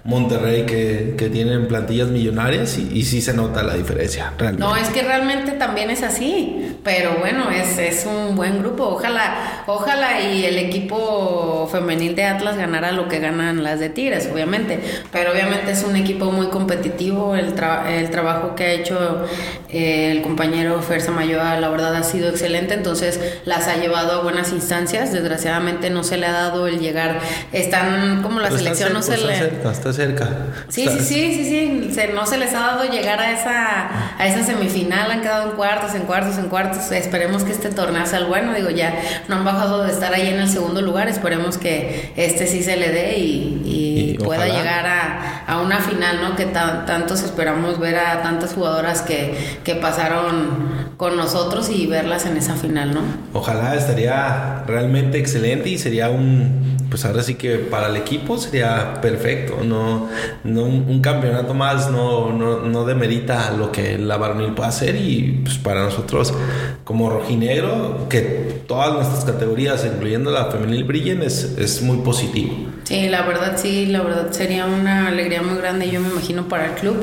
[0.04, 4.34] Monterrey, que, que tienen plantillas millonarias y, y, sí se nota la diferencia.
[4.38, 4.66] Realmente.
[4.66, 8.86] No, es que realmente también es así, pero bueno, es, es un buen grupo.
[8.86, 14.30] Ojalá, ojalá y el equipo femenil de Atlas ganara lo que ganan las de Tigres,
[14.32, 14.80] obviamente,
[15.12, 17.54] pero obviamente es un equipo muy competitivo, el,
[17.90, 19.26] el trabajo que ha hecho
[19.70, 24.24] eh, el compañero Ferza Mayoa, la verdad ha sido excelente, entonces las ha llevado a
[24.24, 27.20] buenas instancias, desgraciadamente no se le ha dado el llegar,
[27.52, 30.30] están como la selección no se le está cerca, está cerca.
[30.70, 31.94] Sí, sí, sí, sí, sí.
[31.94, 35.56] Se, no se les ha dado llegar a esa, a esa semifinal, han quedado en
[35.56, 36.92] cuartos, en cuartos, en cuartos.
[36.92, 38.54] Esperemos que este torneo sea el bueno.
[38.54, 38.94] Digo, ya
[39.28, 41.08] no han bajado de estar ahí en el segundo lugar.
[41.08, 46.36] Esperemos que este sí se le dé y, pueda llegar a, a, una final, ¿no?
[46.38, 52.38] Que tantos esperamos ver a tantas jugadoras que, que pasaron con nosotros y verlas en
[52.38, 53.02] esa final, ¿no?
[53.34, 59.02] Ojalá estaría realmente excelente y sería un, pues ahora sí que para el equipo sería
[59.02, 60.10] perfecto, no,
[60.44, 65.42] no un, campeonato más no, no, no, demerita lo que la varonil puede hacer y
[65.44, 66.36] pues para nosotros
[66.84, 72.54] como rojinegro que todas nuestras categorías, incluyendo la femenil brillen, es, es muy positivo.
[72.84, 76.66] Sí, la verdad sí, la verdad sería una alegría muy grande, yo me imagino, para
[76.66, 76.98] el club,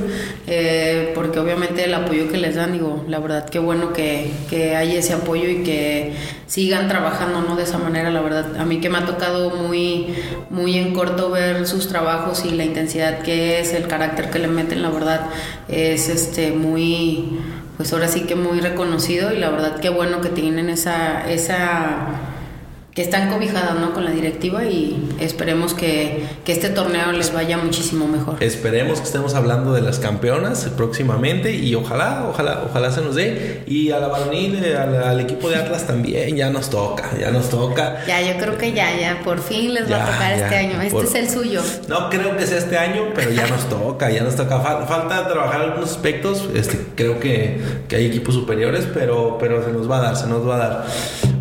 [0.47, 4.77] eh, porque obviamente el apoyo que les dan, digo, la verdad qué bueno que, que
[4.77, 6.13] hay ese apoyo y que
[6.47, 7.57] sigan trabajando, ¿no?
[7.57, 10.15] De esa manera, la verdad, a mí que me ha tocado muy,
[10.51, 14.49] muy en corto ver sus trabajos y la intensidad que es, el carácter que le
[14.49, 15.31] meten, la verdad,
[15.69, 17.39] es este muy,
[17.79, 22.30] pues ahora sí que muy reconocido y la verdad qué bueno que tienen esa, esa
[22.95, 23.93] que están cobijadas ¿no?
[23.93, 28.43] con la directiva y esperemos que, que, este torneo les vaya muchísimo mejor.
[28.43, 33.63] Esperemos que estemos hablando de las campeonas próximamente y ojalá, ojalá, ojalá se nos dé.
[33.69, 37.49] Y a la varonil, eh, al, equipo de Atlas también ya nos toca, ya nos
[37.49, 38.05] toca.
[38.07, 40.83] Ya, yo creo que ya, ya, por fin les va a tocar este año.
[40.83, 41.63] Este es el suyo.
[41.87, 44.59] No creo que sea este año, pero ya nos toca, ya nos toca.
[44.61, 46.49] falta trabajar algunos aspectos.
[46.55, 50.27] Este, creo que, que hay equipos superiores, pero, pero se nos va a dar, se
[50.27, 50.87] nos va a dar.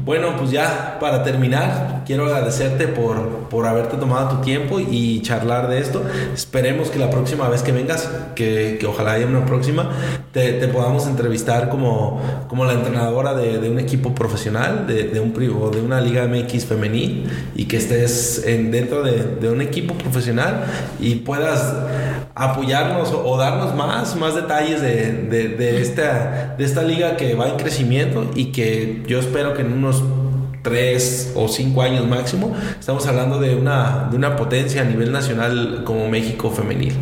[0.09, 5.69] Bueno, pues ya para terminar, quiero agradecerte por, por haberte tomado tu tiempo y charlar
[5.69, 6.01] de esto.
[6.33, 9.91] Esperemos que la próxima vez que vengas, que, que ojalá haya una próxima,
[10.31, 15.19] te, te, podamos entrevistar como, como la entrenadora de, de un equipo profesional, de, de,
[15.19, 19.61] un, o de una liga MX femenil y que estés en, dentro de, de un
[19.61, 20.63] equipo profesional
[20.99, 21.71] y puedas
[22.33, 27.49] apoyarnos o, darnos más, más detalles de, de, de, esta, de esta liga que va
[27.49, 30.28] en crecimiento y que yo espero que en unos los
[30.61, 35.83] tres o cinco años máximo, estamos hablando de una, de una potencia a nivel nacional
[35.85, 36.93] como México femenil.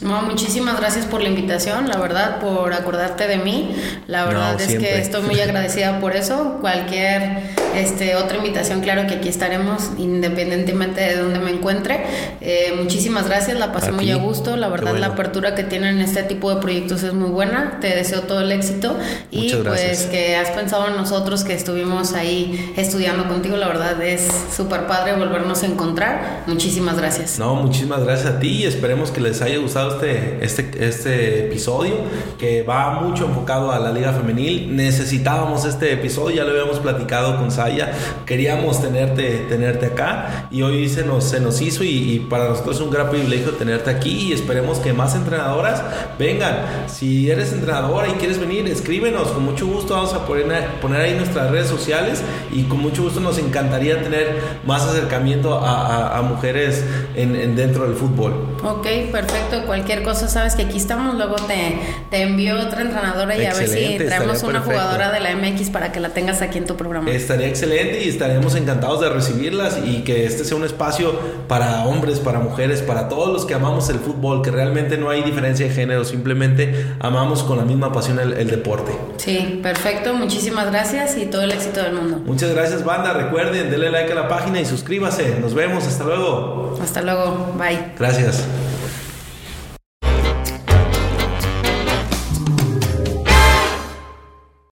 [0.00, 3.70] No, muchísimas gracias por la invitación, la verdad, por acordarte de mí.
[4.08, 6.58] La verdad es que estoy muy agradecida por eso.
[6.60, 12.00] Cualquier este, otra invitación, claro que aquí estaremos, independientemente de donde me encuentre.
[12.40, 14.56] Eh, muchísimas gracias, la pasé muy a gusto.
[14.56, 17.78] La verdad, la apertura que tienen en este tipo de proyectos es muy buena.
[17.80, 18.98] Te deseo todo el éxito
[19.30, 23.56] y pues que has pensado en nosotros que estuvimos ahí estudiando contigo.
[23.56, 26.44] La verdad es súper padre volvernos a encontrar.
[26.46, 27.38] Muchísimas gracias.
[27.38, 31.94] No, muchísimas gracias a ti y esperemos que les haya gustado este, este, este episodio
[32.38, 34.74] que va mucho enfocado a la Liga Femenil.
[34.76, 37.92] Necesitábamos este episodio, ya lo habíamos platicado con Saya.
[38.24, 42.82] Queríamos tenerte, tenerte acá y hoy se nos, se nos hizo y, para nosotros es
[42.82, 45.82] un gran privilegio tenerte aquí y esperemos que más entrenadoras
[46.18, 46.86] vengan.
[46.86, 49.28] Si eres entrenadora y quieres venir, escríbenos.
[49.28, 52.22] Con mucho gusto vamos a poner, poner ahí nuestras redes sociales
[52.52, 54.36] y con mucho gusto nos encantaría tener
[54.66, 56.84] más acercamiento a, a, mujeres
[57.14, 58.56] en, en, dentro del fútbol.
[58.64, 61.78] Ok, perfecto cualquier cosa sabes que aquí estamos, luego te,
[62.10, 65.92] te envío otra entrenadora y a ver si traemos una jugadora de la MX para
[65.92, 67.10] que la tengas aquí en tu programa.
[67.10, 71.18] Estaría excelente y estaremos encantados de recibirlas y que este sea un espacio
[71.48, 75.22] para hombres, para mujeres, para todos los que amamos el fútbol, que realmente no hay
[75.22, 78.92] diferencia de género, simplemente amamos con la misma pasión el, el deporte.
[79.16, 82.20] Sí, perfecto, muchísimas gracias y todo el éxito del mundo.
[82.24, 82.52] Muchas
[82.82, 86.76] gracias banda, recuerden, denle like a la página y suscríbase, nos vemos, hasta luego.
[86.82, 87.92] Hasta luego, bye.
[87.98, 88.44] Gracias.